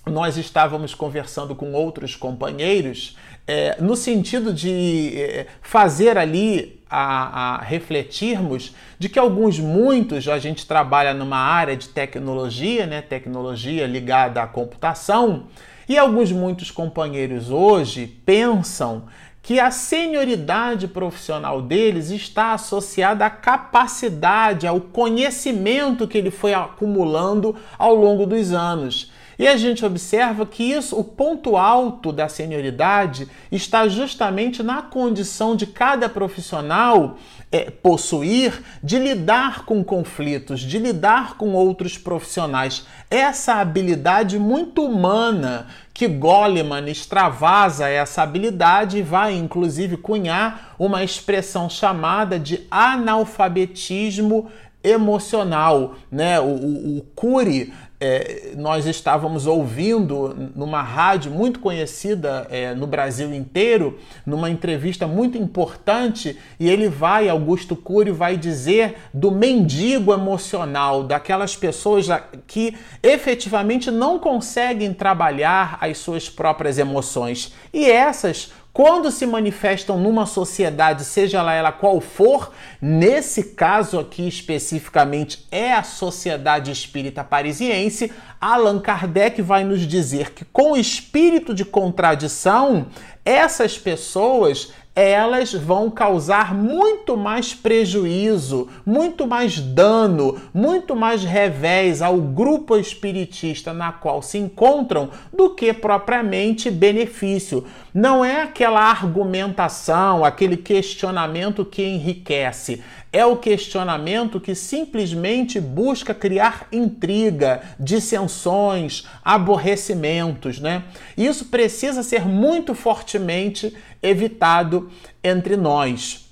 Nós 0.06 0.36
estávamos 0.36 0.94
conversando 0.94 1.56
com 1.56 1.72
outros 1.72 2.14
companheiros 2.14 3.16
é, 3.48 3.76
no 3.80 3.96
sentido 3.96 4.54
de 4.54 5.12
é, 5.16 5.46
fazer 5.60 6.16
ali 6.16 6.77
a, 6.90 7.56
a, 7.56 7.62
refletirmos 7.62 8.74
de 8.98 9.08
que 9.08 9.18
alguns, 9.18 9.58
muitos, 9.58 10.28
a 10.28 10.38
gente 10.38 10.66
trabalha 10.66 11.12
numa 11.12 11.38
área 11.38 11.76
de 11.76 11.88
tecnologia, 11.88 12.86
né, 12.86 13.02
tecnologia 13.02 13.86
ligada 13.86 14.42
à 14.42 14.46
computação, 14.46 15.46
e 15.88 15.96
alguns, 15.96 16.30
muitos 16.30 16.70
companheiros 16.70 17.50
hoje 17.50 18.06
pensam 18.06 19.04
que 19.42 19.58
a 19.58 19.70
senioridade 19.70 20.86
profissional 20.86 21.62
deles 21.62 22.10
está 22.10 22.52
associada 22.52 23.24
à 23.24 23.30
capacidade, 23.30 24.66
ao 24.66 24.78
conhecimento 24.78 26.06
que 26.06 26.18
ele 26.18 26.30
foi 26.30 26.52
acumulando 26.52 27.56
ao 27.78 27.94
longo 27.94 28.26
dos 28.26 28.52
anos. 28.52 29.10
E 29.38 29.46
a 29.46 29.56
gente 29.56 29.84
observa 29.84 30.44
que 30.44 30.64
isso, 30.64 30.98
o 30.98 31.04
ponto 31.04 31.56
alto 31.56 32.10
da 32.10 32.28
senioridade 32.28 33.28
está 33.52 33.86
justamente 33.86 34.64
na 34.64 34.82
condição 34.82 35.54
de 35.54 35.64
cada 35.64 36.08
profissional 36.08 37.16
é, 37.52 37.70
possuir 37.70 38.62
de 38.82 38.98
lidar 38.98 39.64
com 39.64 39.84
conflitos, 39.84 40.60
de 40.60 40.78
lidar 40.80 41.36
com 41.36 41.54
outros 41.54 41.96
profissionais. 41.96 42.84
Essa 43.08 43.54
habilidade 43.54 44.40
muito 44.40 44.84
humana 44.84 45.68
que 45.94 46.08
Goleman 46.08 46.88
extravasa 46.88 47.88
essa 47.88 48.22
habilidade 48.22 48.98
e 48.98 49.02
vai 49.02 49.36
inclusive 49.36 49.96
cunhar 49.96 50.74
uma 50.78 51.04
expressão 51.04 51.70
chamada 51.70 52.40
de 52.40 52.66
analfabetismo 52.70 54.50
emocional, 54.82 55.96
né? 56.10 56.38
O, 56.40 56.44
o, 56.44 56.98
o 56.98 57.02
Cury 57.14 57.72
é, 58.00 58.52
nós 58.56 58.86
estávamos 58.86 59.46
ouvindo 59.46 60.52
numa 60.54 60.82
rádio 60.82 61.32
muito 61.32 61.58
conhecida 61.58 62.46
é, 62.48 62.74
no 62.74 62.86
Brasil 62.86 63.34
inteiro, 63.34 63.98
numa 64.24 64.48
entrevista 64.48 65.06
muito 65.06 65.36
importante, 65.36 66.38
e 66.60 66.68
ele 66.68 66.88
vai, 66.88 67.28
Augusto 67.28 67.74
Cury, 67.74 68.12
vai 68.12 68.36
dizer 68.36 68.96
do 69.12 69.30
mendigo 69.32 70.12
emocional, 70.12 71.02
daquelas 71.02 71.56
pessoas 71.56 72.06
que 72.46 72.76
efetivamente 73.02 73.90
não 73.90 74.18
conseguem 74.18 74.92
trabalhar 74.94 75.78
as 75.80 75.98
suas 75.98 76.28
próprias 76.28 76.78
emoções. 76.78 77.52
E 77.72 77.90
essas 77.90 78.52
quando 78.78 79.10
se 79.10 79.26
manifestam 79.26 79.98
numa 79.98 80.24
sociedade, 80.24 81.04
seja 81.04 81.42
lá 81.42 81.52
ela 81.52 81.72
qual 81.72 82.00
for, 82.00 82.52
nesse 82.80 83.42
caso 83.42 83.98
aqui 83.98 84.28
especificamente 84.28 85.48
é 85.50 85.72
a 85.72 85.82
Sociedade 85.82 86.70
Espírita 86.70 87.24
Parisiense, 87.24 88.12
Allan 88.40 88.78
Kardec 88.78 89.42
vai 89.42 89.64
nos 89.64 89.80
dizer 89.80 90.30
que 90.30 90.44
com 90.44 90.76
espírito 90.76 91.52
de 91.52 91.64
contradição, 91.64 92.86
essas 93.24 93.76
pessoas 93.76 94.72
elas 95.00 95.52
vão 95.52 95.88
causar 95.90 96.52
muito 96.52 97.16
mais 97.16 97.54
prejuízo, 97.54 98.68
muito 98.84 99.28
mais 99.28 99.60
dano, 99.60 100.40
muito 100.52 100.96
mais 100.96 101.22
revés 101.22 102.02
ao 102.02 102.16
grupo 102.16 102.76
espiritista 102.76 103.72
na 103.72 103.92
qual 103.92 104.20
se 104.22 104.38
encontram 104.38 105.10
do 105.32 105.54
que 105.54 105.72
propriamente 105.72 106.68
benefício. 106.68 107.64
Não 107.94 108.24
é 108.24 108.42
aquela 108.42 108.80
argumentação, 108.80 110.24
aquele 110.24 110.56
questionamento 110.56 111.64
que 111.64 111.84
enriquece. 111.84 112.82
É 113.10 113.24
o 113.24 113.36
questionamento 113.36 114.38
que 114.38 114.54
simplesmente 114.54 115.58
busca 115.58 116.12
criar 116.12 116.68
intriga, 116.70 117.62
dissensões, 117.80 119.06
aborrecimentos, 119.24 120.60
né? 120.60 120.84
Isso 121.16 121.46
precisa 121.46 122.02
ser 122.02 122.26
muito 122.26 122.74
fortemente 122.74 123.74
evitado 124.02 124.90
entre 125.22 125.56
nós. 125.56 126.30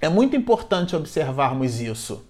É 0.00 0.08
muito 0.08 0.36
importante 0.36 0.94
observarmos 0.94 1.80
isso. 1.80 2.24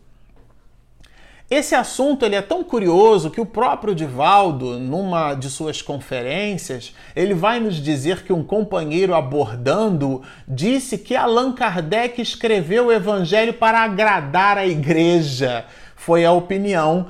Esse 1.50 1.74
assunto 1.74 2.26
ele 2.26 2.34
é 2.34 2.42
tão 2.42 2.62
curioso 2.62 3.30
que 3.30 3.40
o 3.40 3.46
próprio 3.46 3.94
Divaldo, 3.94 4.78
numa 4.78 5.32
de 5.32 5.48
suas 5.48 5.80
conferências, 5.80 6.94
ele 7.16 7.32
vai 7.32 7.58
nos 7.58 7.76
dizer 7.76 8.22
que 8.22 8.34
um 8.34 8.44
companheiro 8.44 9.14
abordando 9.14 10.20
disse 10.46 10.98
que 10.98 11.16
Allan 11.16 11.52
Kardec 11.52 12.20
escreveu 12.20 12.86
o 12.88 12.92
evangelho 12.92 13.54
para 13.54 13.80
agradar 13.80 14.58
a 14.58 14.66
igreja. 14.66 15.64
Foi 15.96 16.22
a 16.22 16.32
opinião 16.32 17.06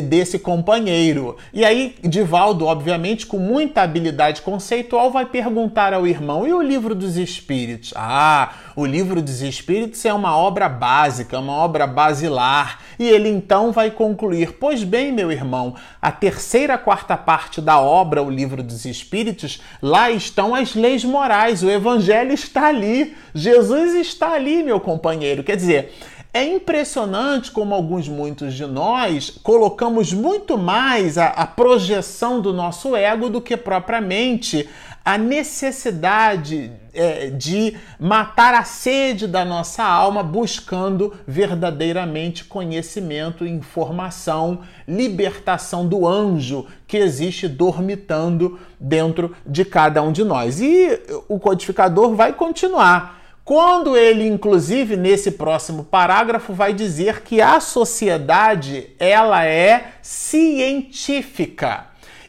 desse 0.00 0.38
companheiro. 0.38 1.36
E 1.52 1.64
aí, 1.64 1.94
Divaldo, 2.02 2.66
obviamente, 2.66 3.26
com 3.26 3.38
muita 3.38 3.82
habilidade 3.82 4.42
conceitual, 4.42 5.10
vai 5.10 5.26
perguntar 5.26 5.92
ao 5.92 6.06
irmão: 6.06 6.46
e 6.46 6.52
o 6.54 6.62
livro 6.62 6.94
dos 6.94 7.16
Espíritos? 7.16 7.92
Ah, 7.96 8.52
o 8.74 8.86
livro 8.86 9.20
dos 9.20 9.42
Espíritos 9.42 10.04
é 10.04 10.12
uma 10.12 10.36
obra 10.36 10.68
básica, 10.68 11.38
uma 11.38 11.52
obra 11.52 11.86
basilar. 11.86 12.80
E 12.98 13.08
ele 13.08 13.28
então 13.28 13.72
vai 13.72 13.90
concluir: 13.90 14.52
Pois 14.58 14.84
bem, 14.84 15.12
meu 15.12 15.30
irmão, 15.30 15.74
a 16.00 16.10
terceira 16.10 16.78
quarta 16.78 17.16
parte 17.16 17.60
da 17.60 17.80
obra, 17.80 18.22
o 18.22 18.30
livro 18.30 18.62
dos 18.62 18.84
Espíritos, 18.84 19.60
lá 19.82 20.10
estão 20.10 20.54
as 20.54 20.74
leis 20.74 21.04
morais, 21.04 21.62
o 21.62 21.70
Evangelho 21.70 22.32
está 22.32 22.68
ali, 22.68 23.16
Jesus 23.34 23.94
está 23.94 24.32
ali, 24.32 24.62
meu 24.62 24.80
companheiro. 24.80 25.42
Quer 25.42 25.56
dizer, 25.56 25.92
é 26.34 26.44
impressionante 26.44 27.50
como 27.50 27.74
alguns, 27.74 28.08
muitos 28.08 28.54
de 28.54 28.64
nós, 28.64 29.30
colocamos 29.42 30.14
muito 30.14 30.56
mais 30.56 31.18
a, 31.18 31.26
a, 31.26 31.46
projeção 31.46 32.40
do 32.40 32.54
nosso 32.54 32.96
ego 32.96 33.28
do 33.28 33.38
que 33.38 33.54
propriamente 33.54 34.66
a 35.04 35.18
necessidade 35.18 36.72
é, 36.94 37.28
de 37.28 37.76
matar 38.00 38.54
a 38.54 38.64
sede 38.64 39.26
da 39.26 39.44
nossa 39.44 39.84
alma, 39.84 40.22
buscando 40.22 41.12
verdadeiramente 41.26 42.44
conhecimento, 42.44 43.44
informação, 43.44 44.60
libertação 44.88 45.86
do 45.86 46.06
anjo 46.06 46.66
que 46.86 46.96
existe 46.96 47.46
dormitando 47.46 48.58
dentro 48.80 49.36
de 49.44 49.66
cada 49.66 50.00
um 50.02 50.12
de 50.12 50.24
nós. 50.24 50.60
E 50.62 50.98
o 51.28 51.38
codificador 51.38 52.14
vai 52.14 52.32
continuar 52.32 53.21
quando 53.52 53.98
ele, 53.98 54.26
inclusive, 54.26 54.96
nesse 54.96 55.32
próximo 55.32 55.84
parágrafo, 55.84 56.54
vai 56.54 56.72
dizer 56.72 57.20
que 57.20 57.42
a 57.42 57.60
sociedade 57.60 58.88
ela 58.98 59.44
é 59.44 59.92
científica. 60.00 61.88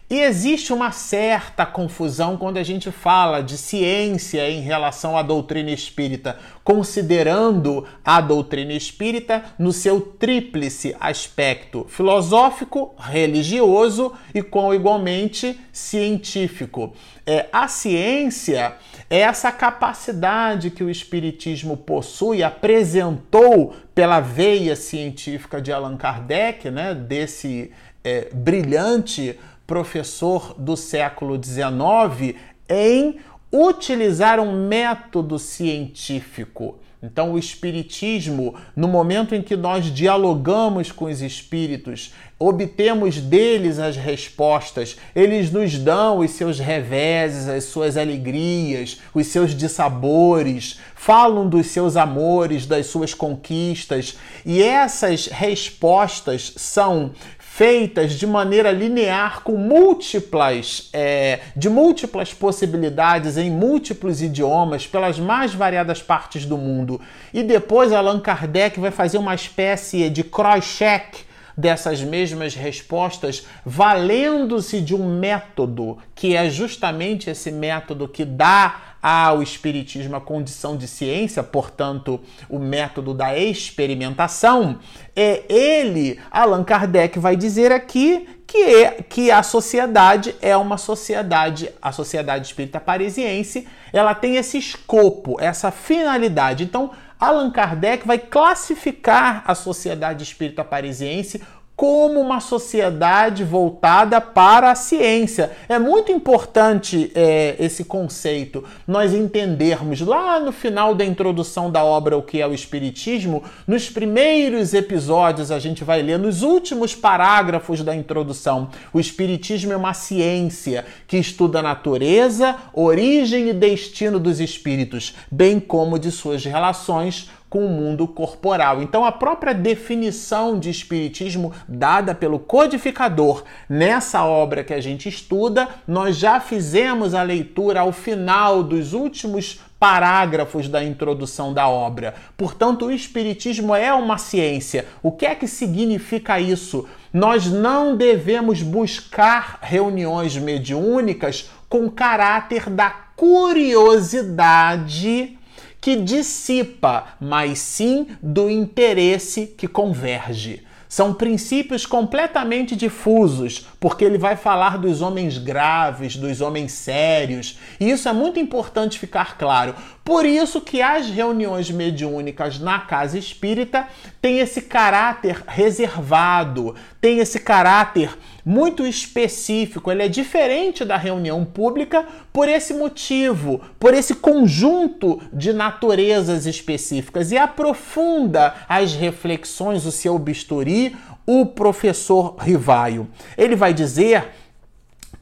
E 0.09 0.19
existe 0.19 0.73
uma 0.73 0.91
certa 0.91 1.65
confusão 1.65 2.35
quando 2.35 2.57
a 2.57 2.63
gente 2.63 2.91
fala 2.91 3.41
de 3.41 3.57
ciência 3.57 4.49
em 4.49 4.59
relação 4.59 5.17
à 5.17 5.21
doutrina 5.23 5.71
espírita, 5.71 6.37
considerando 6.61 7.87
a 8.03 8.19
doutrina 8.19 8.73
espírita 8.73 9.45
no 9.57 9.71
seu 9.71 10.01
tríplice 10.01 10.93
aspecto 10.99 11.85
filosófico, 11.87 12.93
religioso 12.99 14.11
e 14.35 14.41
com 14.41 14.73
igualmente 14.73 15.57
científico. 15.71 16.93
É, 17.25 17.47
a 17.53 17.69
ciência 17.69 18.75
é 19.13 19.19
essa 19.19 19.51
capacidade 19.51 20.71
que 20.71 20.83
o 20.83 20.89
Espiritismo 20.89 21.77
possui, 21.77 22.41
apresentou 22.41 23.75
pela 23.93 24.19
veia 24.19 24.75
científica 24.75 25.61
de 25.61 25.71
Allan 25.71 25.95
Kardec, 25.95 26.71
né, 26.71 26.95
desse 26.95 27.71
é, 28.03 28.29
brilhante 28.33 29.39
professor 29.67 30.55
do 30.57 30.75
século 30.75 31.39
XIX, 31.39 32.35
em 32.67 33.19
utilizar 33.51 34.39
um 34.39 34.67
método 34.67 35.37
científico 35.37 36.79
então, 37.05 37.33
o 37.33 37.37
Espiritismo, 37.37 38.55
no 38.73 38.87
momento 38.87 39.35
em 39.35 39.41
que 39.41 39.57
nós 39.57 39.93
dialogamos 39.93 40.89
com 40.89 41.03
os 41.03 41.21
espíritos, 41.21 42.13
obtemos 42.39 43.19
deles 43.19 43.77
as 43.77 43.97
respostas, 43.97 44.95
eles 45.13 45.51
nos 45.51 45.77
dão 45.77 46.19
os 46.19 46.31
seus 46.31 46.59
reveses, 46.59 47.49
as 47.49 47.65
suas 47.65 47.97
alegrias, 47.97 49.01
os 49.13 49.27
seus 49.27 49.53
dissabores, 49.53 50.79
falam 50.95 51.49
dos 51.49 51.67
seus 51.67 51.97
amores, 51.97 52.65
das 52.65 52.85
suas 52.85 53.13
conquistas, 53.13 54.17
e 54.45 54.63
essas 54.63 55.27
respostas 55.27 56.53
são 56.55 57.11
feitas 57.55 58.13
de 58.13 58.25
maneira 58.25 58.71
linear 58.71 59.41
com 59.43 59.55
múltiplas 59.55 60.89
é, 60.91 61.39
de 61.55 61.69
múltiplas 61.69 62.33
possibilidades 62.33 63.37
em 63.37 63.51
múltiplos 63.51 64.23
idiomas 64.23 64.87
pelas 64.87 65.19
mais 65.19 65.53
variadas 65.53 66.01
partes 66.01 66.47
do 66.47 66.57
mundo. 66.57 66.99
E 67.31 67.43
depois 67.43 67.93
Allan 67.93 68.19
Kardec 68.19 68.79
vai 68.79 68.89
fazer 68.89 69.19
uma 69.19 69.35
espécie 69.35 70.09
de 70.09 70.23
cross-check 70.23 71.27
dessas 71.55 72.01
mesmas 72.01 72.55
respostas, 72.55 73.45
valendo-se 73.63 74.81
de 74.81 74.95
um 74.95 75.19
método 75.19 75.99
que 76.15 76.35
é 76.35 76.49
justamente 76.49 77.29
esse 77.29 77.51
método 77.51 78.07
que 78.07 78.25
dá 78.25 78.92
ao 79.03 79.43
Espiritismo 79.43 80.15
a 80.15 80.21
condição 80.21 80.77
de 80.77 80.87
ciência, 80.87 81.43
portanto, 81.43 82.21
o 82.47 82.57
método 82.57 83.13
da 83.13 83.37
experimentação, 83.37 84.79
é 85.13 85.43
ele, 85.53 86.17
Allan 86.31 86.63
Kardec, 86.63 87.19
vai 87.19 87.35
dizer 87.35 87.69
aqui 87.73 88.29
que, 88.47 88.57
é, 88.57 88.91
que 89.03 89.29
a 89.29 89.43
sociedade 89.43 90.33
é 90.41 90.55
uma 90.55 90.77
sociedade, 90.77 91.69
a 91.81 91.91
sociedade 91.91 92.47
espírita 92.47 92.79
parisiense, 92.79 93.67
ela 93.91 94.15
tem 94.15 94.37
esse 94.37 94.57
escopo, 94.57 95.35
essa 95.37 95.69
finalidade. 95.69 96.63
Então, 96.63 96.91
Allan 97.19 97.51
Kardec 97.51 98.07
vai 98.07 98.17
classificar 98.17 99.43
a 99.45 99.53
sociedade 99.53 100.23
espírita 100.23 100.63
parisiense 100.63 101.41
como 101.75 102.19
uma 102.19 102.39
sociedade 102.39 103.43
voltada 103.43 104.21
para 104.21 104.71
a 104.71 104.75
ciência. 104.75 105.51
É 105.67 105.79
muito 105.79 106.11
importante 106.11 107.11
é, 107.15 107.55
esse 107.59 107.83
conceito, 107.83 108.63
nós 108.87 109.13
entendermos 109.13 109.99
lá 110.01 110.39
no 110.39 110.51
final 110.51 110.93
da 110.93 111.03
introdução 111.03 111.71
da 111.71 111.83
obra 111.83 112.17
O 112.17 112.21
que 112.21 112.39
é 112.39 112.47
o 112.47 112.53
Espiritismo, 112.53 113.43
nos 113.67 113.89
primeiros 113.89 114.73
episódios 114.73 115.51
a 115.51 115.59
gente 115.59 115.83
vai 115.83 116.01
ler, 116.01 116.19
nos 116.19 116.43
últimos 116.43 116.95
parágrafos 116.95 117.81
da 117.81 117.95
introdução, 117.95 118.69
o 118.93 118.99
Espiritismo 118.99 119.73
é 119.73 119.77
uma 119.77 119.93
ciência 119.93 120.85
que 121.07 121.17
estuda 121.17 121.59
a 121.59 121.63
natureza, 121.63 122.55
origem 122.73 123.49
e 123.49 123.53
destino 123.53 124.19
dos 124.19 124.39
espíritos, 124.39 125.15
bem 125.31 125.59
como 125.59 125.97
de 125.97 126.11
suas 126.11 126.45
relações 126.45 127.29
com 127.53 127.65
o 127.67 127.69
mundo 127.69 128.07
corporal. 128.07 128.81
Então, 128.81 129.05
a 129.05 129.11
própria 129.11 129.53
definição 129.53 130.57
de 130.57 130.71
espiritismo 130.71 131.53
dada 131.67 132.15
pelo 132.15 132.39
codificador 132.39 133.43
nessa 133.69 134.25
obra 134.25 134.63
que 134.63 134.73
a 134.73 134.81
gente 134.81 135.07
estuda, 135.07 135.69
nós 135.87 136.17
já 136.17 136.39
fizemos 136.39 137.13
a 137.13 137.21
leitura 137.21 137.81
ao 137.81 137.91
final 137.91 138.63
dos 138.63 138.93
últimos 138.93 139.61
parágrafos 139.79 140.67
da 140.67 140.83
introdução 140.83 141.53
da 141.53 141.69
obra. 141.69 142.15
Portanto, 142.35 142.87
o 142.87 142.91
espiritismo 142.91 143.75
é 143.75 143.93
uma 143.93 144.17
ciência. 144.17 144.87
O 145.03 145.11
que 145.11 145.27
é 145.27 145.35
que 145.35 145.47
significa 145.47 146.39
isso? 146.39 146.87
Nós 147.13 147.45
não 147.45 147.95
devemos 147.95 148.63
buscar 148.63 149.59
reuniões 149.61 150.35
mediúnicas 150.35 151.51
com 151.69 151.87
caráter 151.87 152.67
da 152.67 152.89
curiosidade 153.15 155.37
que 155.83 155.97
dissipa, 155.97 157.07
mas 157.19 157.59
sim 157.59 158.07
do 158.21 158.49
interesse 158.49 159.47
que 159.47 159.67
converge. 159.67 160.63
São 160.87 161.13
princípios 161.13 161.85
completamente 161.85 162.73
difusos, 162.73 163.67
porque 163.81 164.05
ele 164.05 164.17
vai 164.17 164.37
falar 164.37 164.77
dos 164.77 165.01
homens 165.01 165.37
graves, 165.37 166.15
dos 166.15 166.39
homens 166.39 166.71
sérios, 166.71 167.59
e 167.81 167.89
isso 167.89 168.07
é 168.07 168.13
muito 168.13 168.39
importante 168.39 168.97
ficar 168.97 169.37
claro. 169.37 169.75
Por 170.03 170.25
isso 170.25 170.59
que 170.59 170.81
as 170.81 171.07
reuniões 171.07 171.71
mediúnicas 171.71 172.59
na 172.59 172.79
casa 172.79 173.17
espírita 173.17 173.87
têm 174.21 174.39
esse 174.39 174.63
caráter 174.63 175.41
reservado, 175.47 176.75
tem 176.99 177.19
esse 177.19 177.39
caráter 177.39 178.17
muito 178.45 178.85
específico, 178.85 179.89
ele 179.89 180.03
é 180.03 180.09
diferente 180.09 180.83
da 180.83 180.97
reunião 180.97 181.45
pública 181.45 182.05
por 182.33 182.49
esse 182.49 182.73
motivo, 182.73 183.61
por 183.79 183.93
esse 183.93 184.15
conjunto 184.15 185.21
de 185.31 185.53
naturezas 185.53 186.45
específicas 186.45 187.31
e 187.31 187.37
aprofunda 187.37 188.53
as 188.67 188.93
reflexões, 188.93 189.85
o 189.85 189.91
seu 189.91 190.19
bisturi, 190.19 190.97
o 191.25 191.45
professor 191.45 192.35
Rivaio. 192.37 193.07
Ele 193.37 193.55
vai 193.55 193.73
dizer 193.73 194.25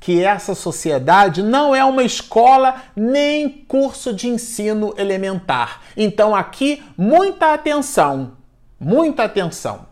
que 0.02 0.24
essa 0.24 0.56
sociedade 0.56 1.44
não 1.44 1.76
é 1.76 1.86
uma 1.86 2.04
escola 2.04 2.82
nem 2.96 3.48
curso 3.48 4.12
de 4.12 4.28
ensino 4.28 4.96
elementar. 4.98 5.80
Então, 5.96 6.36
aqui, 6.36 6.84
muita 6.98 7.54
atenção, 7.54 8.32
muita 8.80 9.26
atenção. 9.26 9.86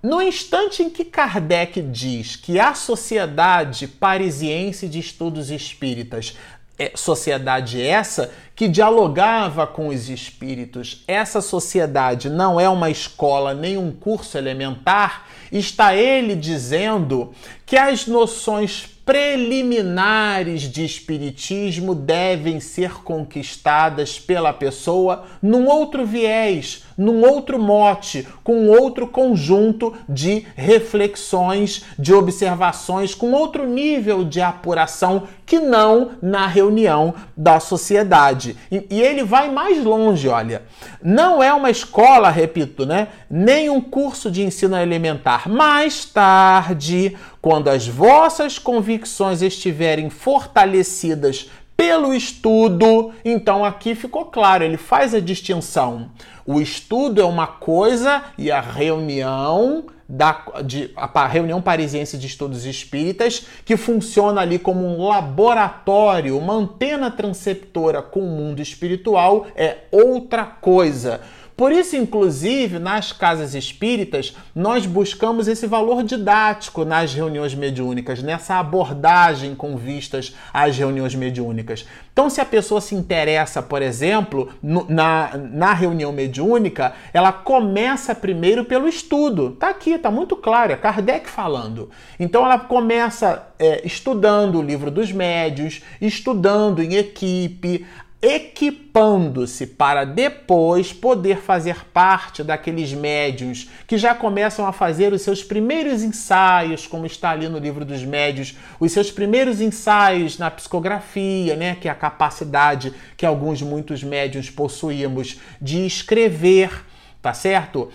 No 0.00 0.22
instante 0.22 0.84
em 0.84 0.88
que 0.88 1.04
Kardec 1.04 1.82
diz 1.82 2.36
que 2.36 2.60
a 2.60 2.72
Sociedade 2.72 3.88
Parisiense 3.88 4.88
de 4.88 5.00
Estudos 5.00 5.50
Espíritas 5.50 6.36
é, 6.80 6.92
sociedade 6.94 7.82
essa 7.82 8.32
que 8.56 8.66
dialogava 8.66 9.66
com 9.66 9.88
os 9.88 10.08
espíritos. 10.08 11.04
Essa 11.06 11.42
sociedade 11.42 12.30
não 12.30 12.58
é 12.58 12.70
uma 12.70 12.88
escola 12.88 13.52
nem 13.52 13.76
um 13.76 13.92
curso 13.92 14.38
elementar. 14.38 15.26
Está 15.52 15.94
ele 15.94 16.34
dizendo 16.34 17.34
que 17.66 17.76
as 17.76 18.06
noções 18.06 18.88
preliminares 19.10 20.62
de 20.62 20.84
espiritismo 20.84 21.96
devem 21.96 22.60
ser 22.60 23.02
conquistadas 23.02 24.20
pela 24.20 24.52
pessoa 24.52 25.24
num 25.42 25.66
outro 25.66 26.06
viés, 26.06 26.84
num 27.00 27.26
outro 27.26 27.58
mote, 27.58 28.28
com 28.44 28.68
outro 28.68 29.06
conjunto 29.06 29.94
de 30.06 30.44
reflexões, 30.54 31.82
de 31.98 32.12
observações, 32.12 33.14
com 33.14 33.32
outro 33.32 33.66
nível 33.66 34.22
de 34.22 34.42
apuração 34.42 35.22
que 35.46 35.58
não 35.58 36.10
na 36.20 36.46
reunião 36.46 37.14
da 37.34 37.58
sociedade. 37.58 38.54
E, 38.70 38.86
e 38.90 39.00
ele 39.00 39.24
vai 39.24 39.50
mais 39.50 39.82
longe, 39.82 40.28
olha. 40.28 40.62
Não 41.02 41.42
é 41.42 41.50
uma 41.54 41.70
escola, 41.70 42.28
repito, 42.28 42.84
né? 42.84 43.08
Nem 43.30 43.70
um 43.70 43.80
curso 43.80 44.30
de 44.30 44.42
ensino 44.42 44.76
elementar. 44.76 45.48
Mais 45.48 46.04
tarde, 46.04 47.16
quando 47.40 47.68
as 47.68 47.88
vossas 47.88 48.58
convicções 48.58 49.40
estiverem 49.40 50.10
fortalecidas 50.10 51.48
pelo 51.80 52.12
estudo, 52.12 53.10
então 53.24 53.64
aqui 53.64 53.94
ficou 53.94 54.26
claro, 54.26 54.62
ele 54.62 54.76
faz 54.76 55.14
a 55.14 55.18
distinção. 55.18 56.10
O 56.44 56.60
estudo 56.60 57.22
é 57.22 57.24
uma 57.24 57.46
coisa 57.46 58.22
e 58.36 58.50
a 58.50 58.60
reunião 58.60 59.86
da 60.06 60.44
de, 60.62 60.90
a 60.94 61.26
reunião 61.26 61.62
parisiense 61.62 62.18
de 62.18 62.26
estudos 62.26 62.66
espíritas, 62.66 63.46
que 63.64 63.78
funciona 63.78 64.42
ali 64.42 64.58
como 64.58 64.84
um 64.84 65.06
laboratório, 65.06 66.36
uma 66.36 66.52
antena 66.52 67.10
transceptora 67.10 68.02
com 68.02 68.20
o 68.20 68.28
mundo 68.28 68.60
espiritual, 68.60 69.46
é 69.56 69.78
outra 69.90 70.44
coisa. 70.44 71.22
Por 71.60 71.72
isso, 71.72 71.94
inclusive, 71.94 72.78
nas 72.78 73.12
casas 73.12 73.54
espíritas, 73.54 74.34
nós 74.54 74.86
buscamos 74.86 75.46
esse 75.46 75.66
valor 75.66 76.02
didático 76.02 76.86
nas 76.86 77.12
reuniões 77.12 77.54
mediúnicas, 77.54 78.22
nessa 78.22 78.54
abordagem 78.54 79.54
com 79.54 79.76
vistas 79.76 80.34
às 80.54 80.78
reuniões 80.78 81.14
mediúnicas. 81.14 81.86
Então, 82.14 82.30
se 82.30 82.40
a 82.40 82.46
pessoa 82.46 82.80
se 82.80 82.94
interessa, 82.94 83.60
por 83.62 83.82
exemplo, 83.82 84.48
no, 84.62 84.86
na, 84.88 85.36
na 85.36 85.74
reunião 85.74 86.12
mediúnica, 86.12 86.94
ela 87.12 87.30
começa 87.30 88.14
primeiro 88.14 88.64
pelo 88.64 88.88
estudo. 88.88 89.50
Tá 89.50 89.68
aqui, 89.68 89.98
tá 89.98 90.10
muito 90.10 90.36
claro, 90.36 90.72
é 90.72 90.76
Kardec 90.76 91.28
falando. 91.28 91.90
Então, 92.18 92.42
ela 92.42 92.58
começa 92.58 93.48
é, 93.58 93.86
estudando 93.86 94.58
o 94.58 94.62
livro 94.62 94.90
dos 94.90 95.12
médios, 95.12 95.82
estudando 96.00 96.82
em 96.82 96.94
equipe, 96.94 97.84
equipando-se 98.22 99.66
para 99.66 100.04
depois 100.04 100.92
poder 100.92 101.38
fazer 101.38 101.86
parte 101.86 102.44
daqueles 102.44 102.92
médios 102.92 103.70
que 103.86 103.96
já 103.96 104.14
começam 104.14 104.66
a 104.66 104.72
fazer 104.72 105.12
os 105.12 105.22
seus 105.22 105.42
primeiros 105.42 106.02
ensaios, 106.02 106.86
como 106.86 107.06
está 107.06 107.30
ali 107.30 107.48
no 107.48 107.58
livro 107.58 107.82
dos 107.82 108.04
médios, 108.04 108.56
os 108.78 108.92
seus 108.92 109.10
primeiros 109.10 109.60
ensaios 109.60 110.36
na 110.36 110.50
psicografia, 110.50 111.56
né, 111.56 111.76
que 111.80 111.88
é 111.88 111.90
a 111.90 111.94
capacidade 111.94 112.92
que 113.16 113.24
alguns 113.24 113.62
muitos 113.62 114.04
médios 114.04 114.50
possuímos 114.50 115.40
de 115.60 115.86
escrever, 115.86 116.84
tá 117.22 117.32
certo? 117.32 117.90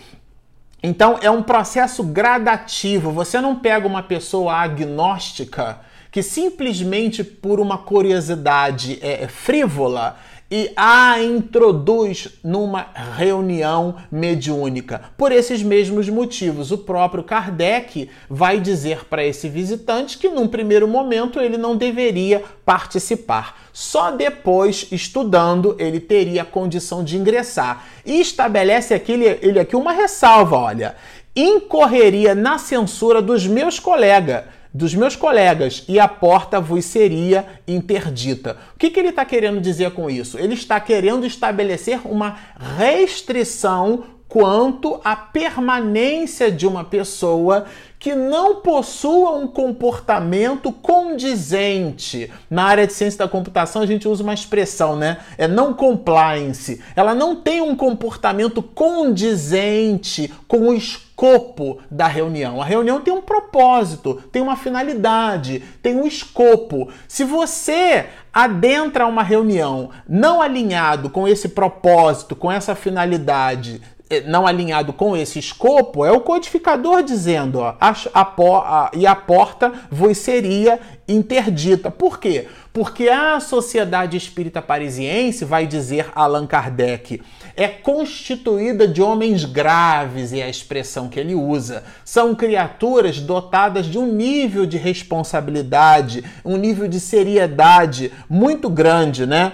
Então 0.81 1.19
é 1.21 1.29
um 1.29 1.43
processo 1.43 2.03
gradativo. 2.03 3.11
Você 3.11 3.39
não 3.41 3.55
pega 3.55 3.87
uma 3.87 4.03
pessoa 4.03 4.53
agnóstica 4.53 5.79
que 6.15 6.23
simplesmente 6.23 7.25
por 7.25 7.59
uma 7.59 7.77
curiosidade 7.77 8.97
é, 9.01 9.27
frívola 9.27 10.15
e 10.49 10.71
a 10.73 11.21
introduz 11.21 12.39
numa 12.41 12.87
reunião 13.17 13.97
mediúnica. 14.09 15.01
Por 15.17 15.33
esses 15.33 15.61
mesmos 15.61 16.07
motivos, 16.07 16.71
o 16.71 16.77
próprio 16.77 17.21
Kardec 17.21 18.09
vai 18.29 18.61
dizer 18.61 19.03
para 19.09 19.25
esse 19.25 19.49
visitante 19.49 20.17
que 20.17 20.29
num 20.29 20.47
primeiro 20.47 20.87
momento 20.87 21.37
ele 21.37 21.57
não 21.57 21.75
deveria 21.75 22.41
participar. 22.63 23.67
Só 23.73 24.09
depois, 24.09 24.87
estudando, 24.93 25.75
ele 25.77 25.99
teria 25.99 26.43
a 26.43 26.45
condição 26.45 27.03
de 27.03 27.17
ingressar. 27.17 27.87
E 28.05 28.21
estabelece 28.21 28.93
aqui, 28.93 29.11
ele 29.11 29.59
aqui 29.59 29.75
uma 29.75 29.91
ressalva, 29.91 30.55
olha, 30.55 30.95
incorreria 31.35 32.33
na 32.33 32.57
censura 32.57 33.21
dos 33.21 33.45
meus 33.45 33.79
colegas 33.81 34.54
dos 34.75 34.93
meus 34.93 35.15
colegas 35.15 35.85
e 35.87 35.97
a 36.01 36.07
porta 36.07 36.59
vos 36.59 36.83
seria 36.83 37.45
interdita. 37.65 38.57
O 38.75 38.77
que, 38.77 38.89
que 38.89 38.99
ele 38.99 39.07
está 39.07 39.23
querendo 39.23 39.61
dizer 39.61 39.91
com 39.91 40.09
isso? 40.09 40.37
Ele 40.37 40.53
está 40.53 40.81
querendo 40.81 41.25
estabelecer 41.25 42.01
uma 42.03 42.37
restrição 42.77 44.03
quanto 44.27 44.99
à 45.01 45.15
permanência 45.15 46.51
de 46.51 46.67
uma 46.67 46.83
pessoa 46.83 47.65
que 47.97 48.13
não 48.13 48.55
possua 48.55 49.31
um 49.37 49.47
comportamento 49.47 50.73
condizente. 50.73 52.29
Na 52.49 52.65
área 52.65 52.85
de 52.85 52.91
ciência 52.91 53.19
da 53.19 53.29
computação, 53.29 53.81
a 53.81 53.85
gente 53.85 54.09
usa 54.09 54.23
uma 54.23 54.33
expressão, 54.33 54.97
né? 54.97 55.19
É 55.37 55.47
não 55.47 55.73
compliance. 55.73 56.83
Ela 56.97 57.15
não 57.15 57.37
tem 57.37 57.61
um 57.61 57.77
comportamento 57.77 58.61
condizente 58.61 60.33
com 60.49 60.67
o 60.67 60.73
escopo 61.15 61.79
da 61.89 62.07
reunião. 62.07 62.61
A 62.61 62.65
reunião 62.65 62.99
tem 62.99 63.13
um 63.13 63.21
propósito, 63.21 64.21
tem 64.31 64.41
uma 64.41 64.57
finalidade, 64.57 65.63
tem 65.81 65.95
um 65.95 66.05
escopo. 66.05 66.89
Se 67.07 67.23
você 67.23 68.07
adentra 68.33 69.07
uma 69.07 69.23
reunião 69.23 69.91
não 70.07 70.41
alinhado 70.41 71.09
com 71.09 71.25
esse 71.25 71.49
propósito, 71.49 72.35
com 72.35 72.51
essa 72.51 72.75
finalidade, 72.75 73.81
eh, 74.09 74.21
não 74.27 74.45
alinhado 74.45 74.91
com 74.91 75.15
esse 75.15 75.39
escopo, 75.39 76.03
é 76.03 76.11
o 76.11 76.19
codificador 76.19 77.01
dizendo, 77.01 77.59
ó, 77.59 77.75
a, 77.79 77.95
a, 78.13 78.21
a, 78.21 78.91
e 78.93 79.07
a 79.07 79.15
porta 79.15 79.71
vos 79.89 80.17
seria 80.17 80.79
interdita. 81.07 81.89
Por 81.89 82.19
quê? 82.19 82.47
Porque 82.73 83.07
a 83.07 83.39
Sociedade 83.39 84.17
Espírita 84.17 84.61
Parisiense, 84.61 85.45
vai 85.45 85.65
dizer 85.65 86.11
Allan 86.13 86.45
Kardec, 86.45 87.21
é 87.55 87.67
constituída 87.67 88.87
de 88.87 89.01
homens 89.01 89.45
graves, 89.45 90.31
e 90.31 90.41
é 90.41 90.43
a 90.43 90.49
expressão 90.49 91.07
que 91.07 91.19
ele 91.19 91.33
usa. 91.33 91.83
São 92.03 92.35
criaturas 92.35 93.19
dotadas 93.19 93.85
de 93.85 93.97
um 93.97 94.05
nível 94.05 94.65
de 94.65 94.77
responsabilidade, 94.77 96.23
um 96.43 96.57
nível 96.57 96.87
de 96.87 96.99
seriedade 96.99 98.11
muito 98.29 98.69
grande, 98.69 99.25
né? 99.25 99.53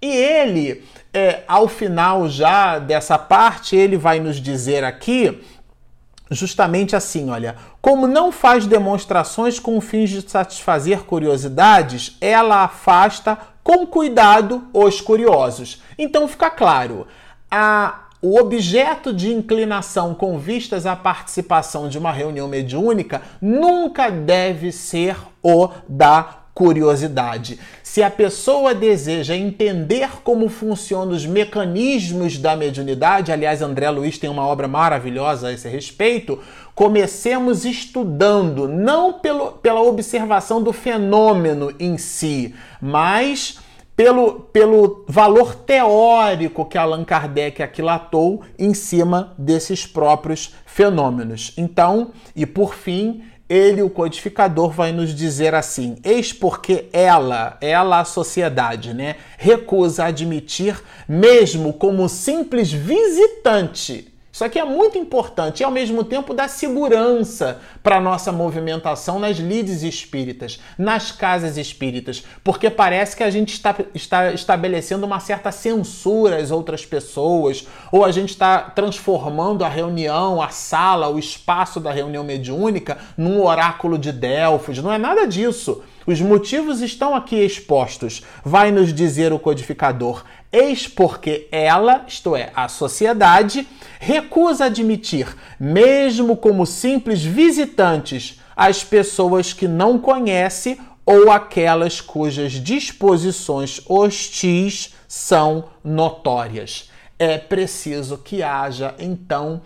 E 0.00 0.08
ele 0.08 0.82
é, 1.12 1.42
ao 1.46 1.68
final 1.68 2.28
já 2.28 2.78
dessa 2.78 3.18
parte, 3.18 3.76
ele 3.76 3.96
vai 3.96 4.18
nos 4.18 4.36
dizer 4.36 4.82
aqui 4.82 5.40
justamente 6.30 6.96
assim, 6.96 7.30
olha, 7.30 7.56
como 7.80 8.06
não 8.06 8.32
faz 8.32 8.66
demonstrações 8.66 9.58
com 9.58 9.80
fins 9.80 10.10
de 10.10 10.28
satisfazer 10.28 11.00
curiosidades, 11.00 12.16
ela 12.20 12.64
afasta 12.64 13.38
com 13.62 13.86
cuidado 13.86 14.64
os 14.72 15.00
curiosos. 15.00 15.82
Então 15.98 16.26
fica 16.26 16.50
claro, 16.50 17.06
a 17.52 18.02
o 18.24 18.38
objeto 18.38 19.12
de 19.12 19.32
inclinação 19.32 20.14
com 20.14 20.38
vistas 20.38 20.86
à 20.86 20.94
participação 20.94 21.88
de 21.88 21.98
uma 21.98 22.12
reunião 22.12 22.46
mediúnica 22.46 23.20
nunca 23.40 24.10
deve 24.10 24.70
ser 24.70 25.16
o 25.42 25.68
da 25.88 26.42
curiosidade. 26.54 27.58
Se 27.82 28.00
a 28.00 28.08
pessoa 28.08 28.74
deseja 28.74 29.34
entender 29.34 30.08
como 30.22 30.48
funcionam 30.48 31.12
os 31.12 31.26
mecanismos 31.26 32.38
da 32.38 32.54
mediunidade, 32.54 33.32
aliás, 33.32 33.60
André 33.60 33.90
Luiz 33.90 34.18
tem 34.18 34.30
uma 34.30 34.46
obra 34.46 34.68
maravilhosa 34.68 35.48
a 35.48 35.52
esse 35.52 35.68
respeito, 35.68 36.38
comecemos 36.76 37.64
estudando, 37.64 38.68
não 38.68 39.14
pelo, 39.14 39.52
pela 39.52 39.80
observação 39.80 40.62
do 40.62 40.72
fenômeno 40.72 41.74
em 41.80 41.98
si, 41.98 42.54
mas 42.80 43.58
pelo, 43.96 44.40
pelo 44.52 45.04
valor 45.06 45.54
teórico 45.54 46.64
que 46.64 46.78
Allan 46.78 47.04
Kardec 47.04 47.62
aquilatou 47.62 48.42
em 48.58 48.74
cima 48.74 49.34
desses 49.38 49.86
próprios 49.86 50.54
fenômenos. 50.66 51.52
Então, 51.56 52.12
e 52.34 52.46
por 52.46 52.74
fim, 52.74 53.22
ele, 53.48 53.82
o 53.82 53.90
codificador, 53.90 54.70
vai 54.70 54.92
nos 54.92 55.14
dizer 55.14 55.54
assim: 55.54 55.96
eis 56.02 56.32
porque 56.32 56.88
ela, 56.92 57.58
ela 57.60 58.00
a 58.00 58.04
sociedade, 58.04 58.94
né, 58.94 59.16
recusa 59.36 60.04
admitir, 60.04 60.82
mesmo 61.06 61.72
como 61.72 62.08
simples 62.08 62.72
visitante, 62.72 64.11
isso 64.32 64.44
aqui 64.44 64.58
é 64.58 64.64
muito 64.64 64.96
importante 64.96 65.60
e 65.60 65.64
ao 65.64 65.70
mesmo 65.70 66.02
tempo 66.02 66.32
dá 66.32 66.48
segurança 66.48 67.60
para 67.82 67.98
a 67.98 68.00
nossa 68.00 68.32
movimentação 68.32 69.18
nas 69.18 69.36
lides 69.36 69.82
espíritas, 69.82 70.58
nas 70.78 71.12
casas 71.12 71.58
espíritas, 71.58 72.24
porque 72.42 72.70
parece 72.70 73.14
que 73.14 73.22
a 73.22 73.28
gente 73.28 73.52
está, 73.52 73.76
está 73.94 74.32
estabelecendo 74.32 75.04
uma 75.04 75.20
certa 75.20 75.52
censura 75.52 76.38
às 76.38 76.50
outras 76.50 76.86
pessoas, 76.86 77.68
ou 77.92 78.06
a 78.06 78.10
gente 78.10 78.30
está 78.30 78.58
transformando 78.58 79.66
a 79.66 79.68
reunião, 79.68 80.40
a 80.40 80.48
sala, 80.48 81.10
o 81.10 81.18
espaço 81.18 81.78
da 81.78 81.92
reunião 81.92 82.24
mediúnica 82.24 82.96
num 83.18 83.44
oráculo 83.44 83.98
de 83.98 84.12
Delfos. 84.12 84.78
Não 84.78 84.90
é 84.90 84.96
nada 84.96 85.26
disso. 85.26 85.82
Os 86.06 86.20
motivos 86.20 86.80
estão 86.80 87.14
aqui 87.14 87.36
expostos. 87.36 88.22
Vai 88.44 88.72
nos 88.72 88.92
dizer 88.92 89.32
o 89.32 89.38
codificador: 89.38 90.24
eis 90.52 90.86
porque 90.86 91.48
ela, 91.50 92.04
isto 92.06 92.36
é, 92.36 92.50
a 92.54 92.68
sociedade, 92.68 93.66
recusa 93.98 94.66
admitir, 94.66 95.34
mesmo 95.58 96.36
como 96.36 96.66
simples 96.66 97.22
visitantes, 97.22 98.38
as 98.54 98.84
pessoas 98.84 99.52
que 99.52 99.66
não 99.66 99.98
conhece 99.98 100.78
ou 101.06 101.30
aquelas 101.30 102.00
cujas 102.00 102.52
disposições 102.52 103.80
hostis 103.88 104.94
são 105.08 105.64
notórias. 105.82 106.90
É 107.18 107.38
preciso 107.38 108.18
que 108.18 108.42
haja, 108.42 108.94
então, 108.98 109.62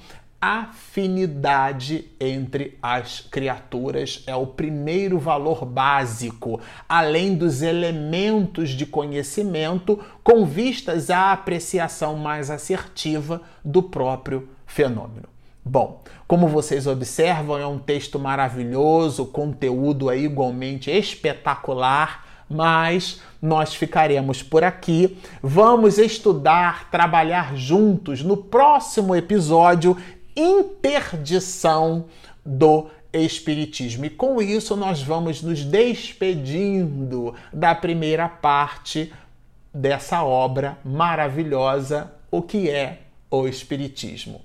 afinidade 0.46 2.06
entre 2.20 2.78
as 2.82 3.20
criaturas 3.20 4.22
é 4.26 4.34
o 4.34 4.46
primeiro 4.46 5.18
valor 5.18 5.64
básico, 5.64 6.60
além 6.88 7.34
dos 7.34 7.62
elementos 7.62 8.70
de 8.70 8.86
conhecimento 8.86 9.98
com 10.22 10.44
vistas 10.44 11.10
à 11.10 11.32
apreciação 11.32 12.16
mais 12.16 12.50
assertiva 12.50 13.42
do 13.64 13.82
próprio 13.82 14.48
fenômeno. 14.66 15.28
Bom, 15.64 16.02
como 16.28 16.46
vocês 16.46 16.86
observam, 16.86 17.58
é 17.58 17.66
um 17.66 17.78
texto 17.78 18.18
maravilhoso, 18.18 19.26
conteúdo 19.26 20.10
é 20.10 20.16
igualmente 20.16 20.90
espetacular, 20.90 22.24
mas 22.48 23.20
nós 23.42 23.74
ficaremos 23.74 24.42
por 24.42 24.62
aqui. 24.62 25.18
Vamos 25.42 25.98
estudar, 25.98 26.90
trabalhar 26.90 27.56
juntos 27.56 28.22
no 28.22 28.36
próximo 28.36 29.14
episódio 29.14 29.96
interdição 30.36 32.06
do 32.44 32.88
Espiritismo. 33.12 34.04
E 34.04 34.10
com 34.10 34.42
isso 34.42 34.76
nós 34.76 35.02
vamos 35.02 35.40
nos 35.42 35.64
despedindo 35.64 37.34
da 37.52 37.74
primeira 37.74 38.28
parte 38.28 39.12
dessa 39.72 40.22
obra 40.22 40.78
maravilhosa, 40.84 42.12
o 42.30 42.42
que 42.42 42.68
é 42.68 43.02
o 43.30 43.46
Espiritismo. 43.48 44.42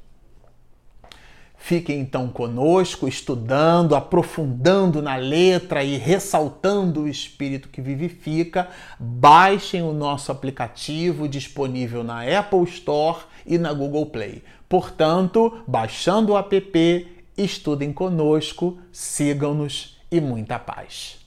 Fiquem 1.64 2.00
então 2.00 2.28
conosco, 2.28 3.08
estudando, 3.08 3.96
aprofundando 3.96 5.00
na 5.00 5.16
letra 5.16 5.84
e 5.84 5.96
ressaltando 5.96 7.02
o 7.02 7.08
espírito 7.08 7.70
que 7.70 7.80
vivifica. 7.80 8.68
Baixem 9.00 9.84
o 9.84 9.94
nosso 9.94 10.32
aplicativo 10.32 11.30
disponível 11.30 12.04
na 12.04 12.24
Apple 12.24 12.64
Store 12.64 13.20
e 13.46 13.60
na 13.60 13.72
Google 13.74 14.08
Play. 14.08 14.44
Portanto, 14.72 15.64
baixando 15.68 16.32
o 16.32 16.38
app, 16.38 17.06
estudem 17.38 17.92
conosco, 17.92 18.80
sigam-nos 18.90 19.98
e 20.10 20.22
muita 20.22 20.58
paz. 20.58 21.20